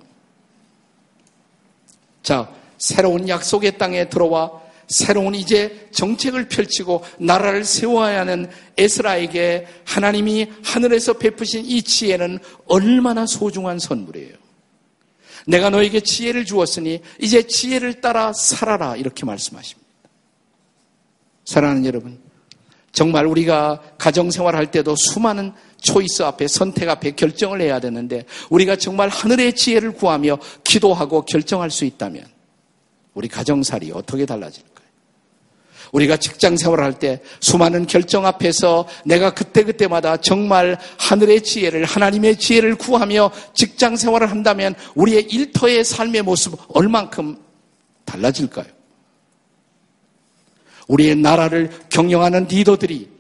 자, 2.22 2.50
새로운 2.78 3.28
약속의 3.28 3.78
땅에 3.78 4.10
들어와 4.10 4.64
새로운 4.88 5.36
이제 5.36 5.88
정책을 5.92 6.48
펼치고 6.50 7.04
나라를 7.20 7.64
세워야 7.64 8.22
하는 8.22 8.50
에스라에게 8.78 9.68
하나님이 9.86 10.48
하늘에서 10.64 11.14
베푸신 11.14 11.66
이 11.66 11.82
지혜는 11.82 12.40
얼마나 12.68 13.26
소중한 13.26 13.80
선물이에요. 13.80 14.43
내가 15.48 15.70
너에게 15.70 16.00
지혜를 16.00 16.46
주었으니 16.46 17.02
이제 17.20 17.46
지혜를 17.46 18.02
따라 18.02 18.34
살아라 18.34 18.96
이렇게 18.96 19.26
말씀하십니다. 19.26 19.84
사랑하는 21.46 21.86
여러분, 21.86 22.20
정말 22.94 23.26
우리가 23.26 23.82
가정생활 23.98 24.56
할 24.56 24.72
때도 24.72 24.96
수많은 24.96 25.52
초이스 25.82 26.24
앞에 26.24 26.48
선택 26.48 26.88
앞에 26.90 27.12
결정을 27.12 27.60
해야 27.60 27.80
되는데 27.80 28.26
우리가 28.50 28.78
정말 28.78 29.10
하늘의 29.10 29.56
지혜를 29.56 29.94
구하며 29.94 30.38
기도하고 30.64 31.26
결정할 31.26 31.72
수 31.72 31.86
있다면 31.86 32.26
우리 33.14 33.28
가정살이 33.28 33.92
어떻게 33.94 34.26
달라질까요? 34.26 34.73
우리가 35.94 36.18
직장 36.18 36.58
생활을 36.58 36.84
할때 36.84 37.22
수많은 37.40 37.86
결정 37.88 38.26
앞에서 38.26 38.88
내가 39.06 39.34
그때그때마다 39.34 40.18
정말 40.18 40.78
하늘의 40.98 41.44
지혜를, 41.44 41.86
하나님의 41.86 42.38
지혜를 42.38 42.76
구하며 42.76 43.32
직장 43.54 43.96
생활을 43.96 44.30
한다면 44.30 44.76
우리의 44.96 45.24
일터의 45.24 45.86
삶의 45.86 46.24
모습 46.24 46.60
얼만큼 46.76 47.38
달라질까요? 48.06 48.66
우리의 50.88 51.16
나라를 51.16 51.70
경영하는 51.90 52.48
리더들이 52.48 53.14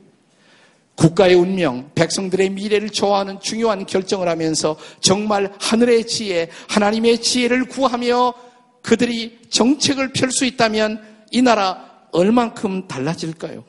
국가의 0.96 1.36
운명, 1.36 1.90
백성들의 1.96 2.50
미래를 2.50 2.90
좋아하는 2.90 3.40
중요한 3.40 3.86
결정을 3.86 4.28
하면서 4.28 4.78
정말 5.00 5.52
하늘의 5.60 6.06
지혜, 6.06 6.50
하나님의 6.70 7.22
지혜를 7.22 7.66
구하며 7.66 8.34
그들이 8.82 9.40
정책을 9.50 10.12
펼 10.12 10.30
수 10.32 10.46
있다면 10.46 11.02
이 11.32 11.42
나라 11.42 11.93
얼만큼 12.14 12.88
달라질까요? 12.88 13.66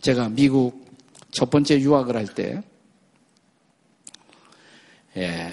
제가 0.00 0.28
미국 0.28 0.86
첫 1.30 1.50
번째 1.50 1.80
유학을 1.80 2.16
할 2.16 2.26
때, 2.26 2.62
예, 5.16 5.52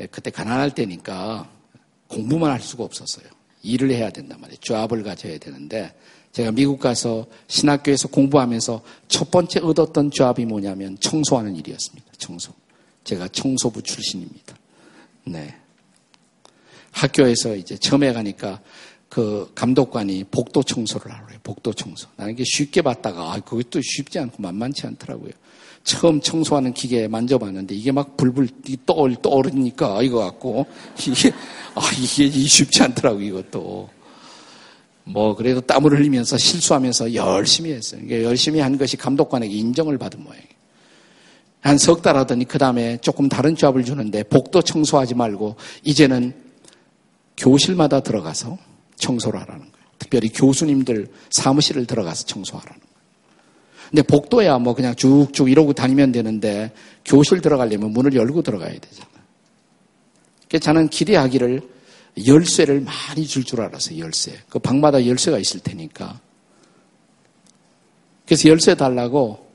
예, 0.00 0.06
그때 0.06 0.30
가난할 0.30 0.74
때니까 0.74 1.48
공부만 2.08 2.50
할 2.50 2.60
수가 2.60 2.84
없었어요. 2.84 3.26
일을 3.62 3.90
해야 3.90 4.10
된단 4.10 4.40
말이에요. 4.40 4.58
조합을 4.60 5.02
가져야 5.02 5.38
되는데, 5.38 5.94
제가 6.32 6.52
미국 6.52 6.78
가서 6.78 7.26
신학교에서 7.48 8.08
공부하면서 8.08 8.82
첫 9.08 9.30
번째 9.30 9.60
얻었던 9.60 10.10
조합이 10.10 10.44
뭐냐면 10.44 10.98
청소하는 11.00 11.56
일이었습니다. 11.56 12.12
청소. 12.18 12.52
제가 13.04 13.28
청소부 13.28 13.82
출신입니다. 13.82 14.56
네. 15.24 15.56
학교에서 16.92 17.54
이제 17.54 17.76
처음에 17.76 18.12
가니까 18.12 18.60
그 19.08 19.50
감독관이 19.54 20.24
복도 20.30 20.62
청소를 20.62 21.10
하래요. 21.12 21.38
복도 21.42 21.72
청소. 21.72 22.08
나는 22.16 22.34
이게 22.34 22.44
쉽게 22.46 22.82
봤다가 22.82 23.32
아, 23.32 23.40
그것도 23.40 23.80
쉽지 23.82 24.18
않고 24.18 24.42
만만치 24.42 24.86
않더라고요. 24.86 25.30
처음 25.84 26.20
청소하는 26.20 26.74
기계 26.74 27.08
만져봤는데 27.08 27.74
이게 27.74 27.92
막 27.92 28.16
불불 28.16 28.48
떠올 28.84 29.16
떠오르니까 29.22 30.02
이거 30.02 30.18
갖고 30.18 30.66
이게 30.98 31.30
아 31.74 31.80
이게 31.98 32.28
쉽지 32.28 32.82
않더라고 32.82 33.20
이것도. 33.20 33.88
뭐 35.04 35.34
그래도 35.34 35.62
땀을 35.62 35.92
흘리면서 35.98 36.36
실수하면서 36.36 37.14
열심히 37.14 37.72
했어요. 37.72 38.02
열심히 38.10 38.60
한 38.60 38.76
것이 38.76 38.98
감독관에게 38.98 39.54
인정을 39.54 39.96
받은 39.96 40.22
모양이에요. 40.22 40.48
한 41.60 41.76
석 41.76 42.02
달 42.02 42.16
하더니 42.16 42.44
그 42.44 42.58
다음에 42.58 42.98
조금 42.98 43.28
다른 43.28 43.56
조합을 43.56 43.84
주는데 43.84 44.22
복도 44.24 44.60
청소하지 44.62 45.14
말고 45.14 45.56
이제는 45.82 46.34
교실마다 47.38 48.00
들어가서 48.00 48.58
청소를 48.96 49.40
하라는 49.40 49.60
거예요. 49.60 49.86
특별히 49.98 50.28
교수님들 50.28 51.08
사무실을 51.30 51.86
들어가서 51.86 52.26
청소하라는 52.26 52.80
거예요. 52.80 52.88
근데 53.90 54.02
복도야 54.02 54.58
뭐 54.58 54.74
그냥 54.74 54.94
쭉쭉 54.94 55.50
이러고 55.50 55.72
다니면 55.72 56.12
되는데 56.12 56.72
교실 57.04 57.40
들어가려면 57.40 57.92
문을 57.92 58.14
열고 58.14 58.42
들어가야 58.42 58.72
되잖아. 58.72 59.08
그래서 60.48 60.64
저는 60.64 60.88
기대하기를 60.88 61.62
열쇠를 62.26 62.80
많이 62.80 63.26
줄줄 63.26 63.60
알았어요, 63.60 63.98
열쇠. 63.98 64.38
그 64.48 64.58
방마다 64.58 65.06
열쇠가 65.06 65.38
있을 65.38 65.60
테니까. 65.60 66.20
그래서 68.26 68.48
열쇠 68.48 68.74
달라고 68.74 69.46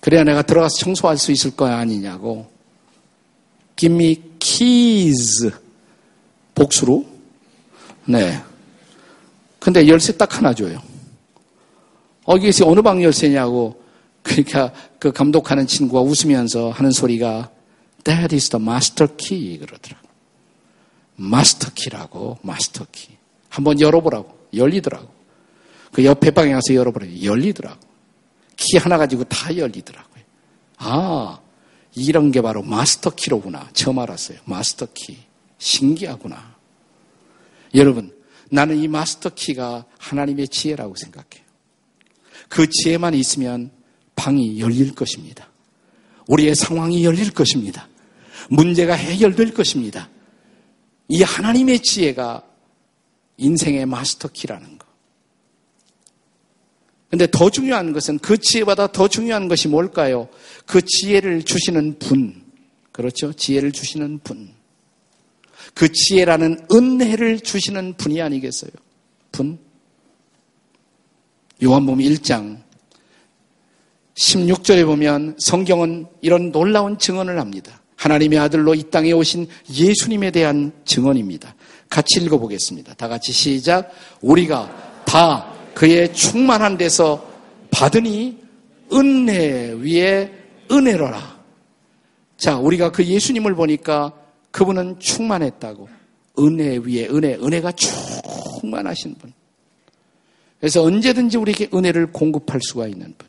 그래야 0.00 0.24
내가 0.24 0.42
들어가서 0.42 0.78
청소할 0.78 1.18
수 1.18 1.32
있을 1.32 1.52
거야 1.52 1.76
아니냐고. 1.76 2.50
Give 3.76 3.94
me 3.94 4.22
keys. 4.38 5.50
복수로? 6.62 7.04
네. 8.06 8.40
근데 9.58 9.86
열쇠 9.88 10.16
딱 10.16 10.36
하나 10.36 10.54
줘요. 10.54 10.80
어, 12.24 12.36
이게 12.36 12.50
어느 12.64 12.80
방 12.82 13.02
열쇠냐고. 13.02 13.82
그러니까 14.22 14.72
그 15.00 15.10
감독하는 15.12 15.66
친구가 15.66 16.00
웃으면서 16.00 16.70
하는 16.70 16.92
소리가 16.92 17.50
That 18.04 18.34
is 18.34 18.50
the 18.50 18.62
master 18.62 19.12
key 19.16 19.58
그러더라고. 19.58 20.08
마스터 21.16 21.70
키라고 21.74 22.38
마스터 22.42 22.86
키. 22.90 23.16
한번 23.48 23.80
열어보라고 23.80 24.38
열리더라고. 24.54 25.08
그 25.92 26.04
옆에 26.04 26.30
방에 26.30 26.52
가서 26.52 26.74
열어보라고 26.74 27.22
열리더라고. 27.22 27.80
키 28.56 28.78
하나 28.78 28.98
가지고 28.98 29.24
다 29.24 29.56
열리더라고요. 29.56 30.22
아 30.78 31.40
이런 31.94 32.30
게 32.30 32.40
바로 32.40 32.62
마스터 32.62 33.10
키로구나. 33.10 33.68
처음 33.72 33.98
알았어요. 33.98 34.38
마스터 34.44 34.86
키. 34.94 35.18
신기하구나. 35.58 36.51
여러분, 37.74 38.14
나는 38.50 38.78
이 38.78 38.88
마스터 38.88 39.30
키가 39.30 39.86
하나님의 39.98 40.48
지혜라고 40.48 40.94
생각해요. 40.96 41.44
그 42.48 42.68
지혜만 42.68 43.14
있으면 43.14 43.70
방이 44.14 44.60
열릴 44.60 44.94
것입니다. 44.94 45.48
우리의 46.28 46.54
상황이 46.54 47.04
열릴 47.04 47.32
것입니다. 47.32 47.88
문제가 48.50 48.94
해결될 48.94 49.54
것입니다. 49.54 50.10
이 51.08 51.22
하나님의 51.22 51.80
지혜가 51.80 52.42
인생의 53.38 53.86
마스터 53.86 54.28
키라는 54.28 54.78
거. 54.78 54.86
근데 57.10 57.26
더 57.30 57.50
중요한 57.50 57.92
것은 57.92 58.18
그 58.18 58.38
지혜보다 58.38 58.92
더 58.92 59.08
중요한 59.08 59.48
것이 59.48 59.68
뭘까요? 59.68 60.28
그 60.64 60.80
지혜를 60.82 61.42
주시는 61.42 61.98
분. 61.98 62.42
그렇죠? 62.90 63.32
지혜를 63.32 63.72
주시는 63.72 64.20
분. 64.20 64.54
그 65.74 65.90
지혜라는 65.90 66.66
은혜를 66.70 67.40
주시는 67.40 67.94
분이 67.94 68.20
아니겠어요? 68.20 68.70
분? 69.30 69.58
요한복음 71.62 72.00
1장 72.00 72.58
16절에 74.14 74.84
보면 74.84 75.36
성경은 75.38 76.06
이런 76.20 76.52
놀라운 76.52 76.98
증언을 76.98 77.38
합니다. 77.38 77.80
하나님의 77.96 78.38
아들로 78.38 78.74
이 78.74 78.90
땅에 78.90 79.12
오신 79.12 79.46
예수님에 79.70 80.30
대한 80.32 80.72
증언입니다. 80.84 81.54
같이 81.88 82.20
읽어보겠습니다. 82.20 82.94
다 82.94 83.08
같이 83.08 83.32
시작. 83.32 83.90
우리가 84.20 85.04
다 85.04 85.54
그의 85.74 86.12
충만한 86.12 86.76
데서 86.76 87.30
받으니 87.70 88.38
은혜 88.92 89.72
위에 89.72 90.32
은혜로라. 90.70 91.40
자, 92.36 92.58
우리가 92.58 92.90
그 92.90 93.04
예수님을 93.04 93.54
보니까 93.54 94.12
그분은 94.52 95.00
충만했다고. 95.00 95.88
은혜 96.38 96.76
위에 96.76 97.08
은혜, 97.08 97.34
은혜가 97.34 97.72
충만하신 97.72 99.16
분. 99.16 99.32
그래서 100.60 100.82
언제든지 100.82 101.36
우리에게 101.36 101.68
은혜를 101.74 102.12
공급할 102.12 102.60
수가 102.62 102.86
있는 102.86 103.14
분. 103.18 103.28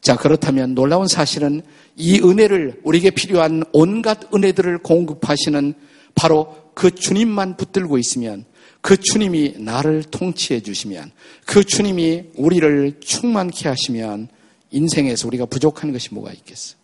자, 0.00 0.16
그렇다면 0.16 0.74
놀라운 0.74 1.06
사실은 1.06 1.60
이 1.94 2.20
은혜를 2.20 2.80
우리에게 2.84 3.10
필요한 3.10 3.62
온갖 3.72 4.32
은혜들을 4.34 4.78
공급하시는 4.78 5.74
바로 6.14 6.56
그 6.74 6.94
주님만 6.94 7.58
붙들고 7.58 7.98
있으면 7.98 8.46
그 8.80 8.96
주님이 8.96 9.56
나를 9.58 10.04
통치해 10.04 10.60
주시면 10.60 11.10
그 11.44 11.64
주님이 11.64 12.30
우리를 12.36 13.00
충만케 13.00 13.68
하시면 13.68 14.28
인생에서 14.70 15.26
우리가 15.28 15.44
부족한 15.46 15.92
것이 15.92 16.14
뭐가 16.14 16.32
있겠어? 16.32 16.79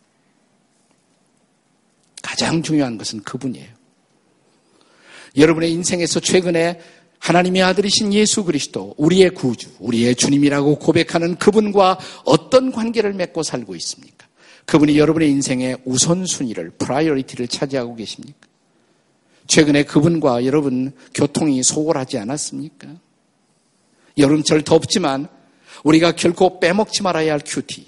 가장 2.27 2.61
중요한 2.61 2.99
것은 2.99 3.23
그분이에요. 3.23 3.69
여러분의 5.37 5.71
인생에서 5.71 6.19
최근에 6.19 6.81
하나님의 7.21 7.63
아들이신 7.63 8.13
예수 8.15 8.43
그리스도, 8.45 8.95
우리의 8.97 9.31
구주, 9.31 9.69
우리의 9.79 10.17
주님이라고 10.17 10.81
고백하는 10.81 11.37
그분과 11.37 12.01
어떤 12.25 12.73
관계를 12.73 13.13
맺고 13.13 13.45
살고 13.45 13.77
있습니까? 13.77 14.27
그분이 14.65 14.99
여러분의 14.99 15.31
인생의 15.31 15.79
우선순위를, 15.85 16.71
priority를 16.71 17.47
차지하고 17.47 17.95
계십니까? 17.95 18.49
최근에 19.47 19.85
그분과 19.85 20.45
여러분 20.47 20.93
교통이 21.15 21.63
소홀하지 21.63 22.19
않았습니까? 22.19 22.89
여름철 24.19 24.63
덥지만 24.63 25.29
우리가 25.85 26.17
결코 26.17 26.59
빼먹지 26.59 27.05
말아야 27.05 27.35
할 27.35 27.41
큐티. 27.45 27.87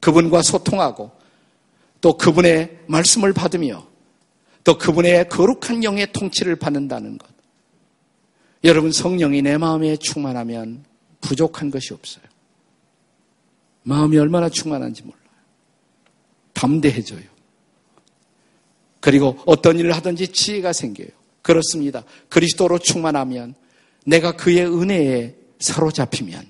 그분과 0.00 0.42
소통하고 0.42 1.21
또 2.02 2.18
그분의 2.18 2.80
말씀을 2.88 3.32
받으며 3.32 3.86
또 4.64 4.76
그분의 4.76 5.30
거룩한 5.30 5.82
영의 5.82 6.12
통치를 6.12 6.56
받는다는 6.56 7.16
것. 7.16 7.28
여러분 8.64 8.92
성령이 8.92 9.40
내 9.40 9.56
마음에 9.56 9.96
충만하면 9.96 10.84
부족한 11.20 11.70
것이 11.70 11.94
없어요. 11.94 12.24
마음이 13.84 14.18
얼마나 14.18 14.48
충만한지 14.48 15.02
몰라요. 15.02 15.22
담대해져요. 16.52 17.22
그리고 19.00 19.38
어떤 19.46 19.78
일을 19.78 19.92
하든지 19.96 20.28
지혜가 20.28 20.72
생겨요. 20.72 21.08
그렇습니다. 21.42 22.04
그리스도로 22.28 22.78
충만하면 22.78 23.54
내가 24.04 24.32
그의 24.32 24.66
은혜에 24.66 25.36
사로잡히면 25.58 26.46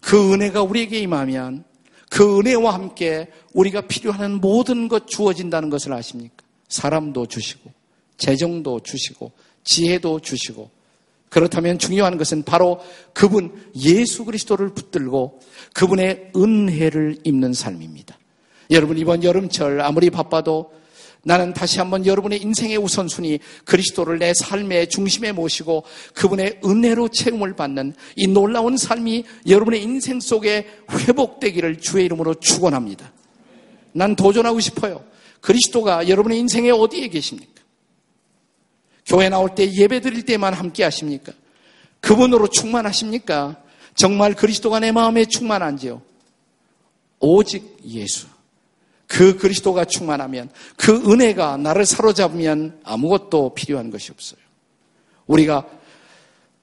그 0.00 0.32
은혜가 0.32 0.62
우리에게 0.62 1.00
임하면 1.00 1.64
그 2.16 2.38
은혜와 2.38 2.72
함께 2.72 3.28
우리가 3.52 3.82
필요한 3.82 4.40
모든 4.40 4.88
것 4.88 5.06
주어진다는 5.06 5.68
것을 5.68 5.92
아십니까? 5.92 6.46
사람도 6.66 7.26
주시고 7.26 7.70
재정도 8.16 8.80
주시고 8.80 9.32
지혜도 9.64 10.20
주시고 10.20 10.70
그렇다면 11.28 11.78
중요한 11.78 12.16
것은 12.16 12.44
바로 12.44 12.80
그분 13.12 13.52
예수 13.76 14.24
그리스도를 14.24 14.70
붙들고 14.70 15.40
그분의 15.74 16.30
은혜를 16.34 17.18
입는 17.24 17.52
삶입니다. 17.52 18.16
여러분 18.70 18.96
이번 18.96 19.22
여름철 19.22 19.82
아무리 19.82 20.08
바빠도 20.08 20.72
나는 21.26 21.52
다시 21.52 21.80
한번 21.80 22.06
여러분의 22.06 22.40
인생의 22.40 22.76
우선순위 22.76 23.40
그리스도를 23.64 24.20
내 24.20 24.32
삶의 24.32 24.88
중심에 24.88 25.32
모시고 25.32 25.82
그분의 26.14 26.60
은혜로 26.64 27.08
체험을 27.08 27.56
받는 27.56 27.96
이 28.14 28.28
놀라운 28.28 28.76
삶이 28.76 29.24
여러분의 29.48 29.82
인생 29.82 30.20
속에 30.20 30.68
회복되기를 30.88 31.80
주의 31.80 32.04
이름으로 32.04 32.34
축원합니다. 32.34 33.12
난 33.90 34.14
도전하고 34.14 34.60
싶어요. 34.60 35.04
그리스도가 35.40 36.08
여러분의 36.08 36.38
인생에 36.38 36.70
어디에 36.70 37.08
계십니까? 37.08 37.60
교회 39.04 39.28
나올 39.28 39.52
때 39.56 39.68
예배 39.68 40.02
드릴 40.02 40.24
때만 40.24 40.54
함께 40.54 40.84
하십니까? 40.84 41.32
그분으로 42.02 42.46
충만하십니까? 42.46 43.56
정말 43.96 44.34
그리스도가 44.34 44.78
내 44.78 44.92
마음에 44.92 45.24
충만한지요? 45.24 46.02
오직 47.18 47.78
예수. 47.84 48.28
그 49.06 49.36
그리스도가 49.36 49.84
충만하면 49.84 50.50
그 50.76 50.92
은혜가 51.10 51.56
나를 51.58 51.86
사로잡으면 51.86 52.80
아무것도 52.82 53.54
필요한 53.54 53.90
것이 53.90 54.10
없어요. 54.12 54.40
우리가 55.26 55.66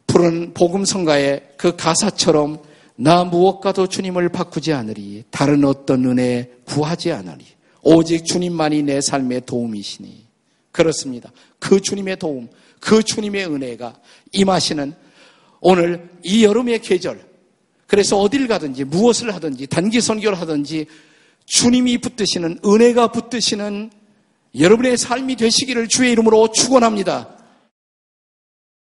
푸른 0.08 0.54
복음성가의 0.54 1.54
그 1.58 1.76
가사처럼 1.76 2.62
나 2.96 3.24
무엇과도 3.24 3.88
주님을 3.88 4.30
바꾸지 4.30 4.74
않으리 4.74 5.24
다른 5.32 5.64
어떤 5.66 6.06
은혜 6.06 6.52
구하지 6.66 7.12
않으리 7.12 7.46
오직 7.82 8.26
주님만이 8.26 8.84
내 8.84 9.02
삶의 9.02 9.42
도움이시니 9.46 10.24
그렇습니다. 10.72 11.32
그 11.60 11.82
주님의 11.82 12.18
도움, 12.18 12.50
그 12.80 13.04
주님의 13.04 13.48
은혜가 13.48 13.96
임하시는 14.32 14.94
오늘 15.62 16.10
이 16.24 16.44
여름의 16.44 16.80
계절 16.82 17.20
그래서 17.88 18.18
어딜 18.20 18.48
가든지 18.48 18.84
무엇을 18.84 19.34
하든지 19.34 19.68
단기 19.68 20.02
선교를 20.02 20.40
하든지 20.42 20.88
주님이 21.46 22.00
붙드시는 22.00 22.60
은혜가 22.66 23.08
붙드시는 23.12 23.92
여러분의 24.58 24.98
삶이 24.98 25.36
되시기를 25.36 25.88
주의 25.88 26.12
이름으로 26.12 26.52
축원합니다. 26.52 27.30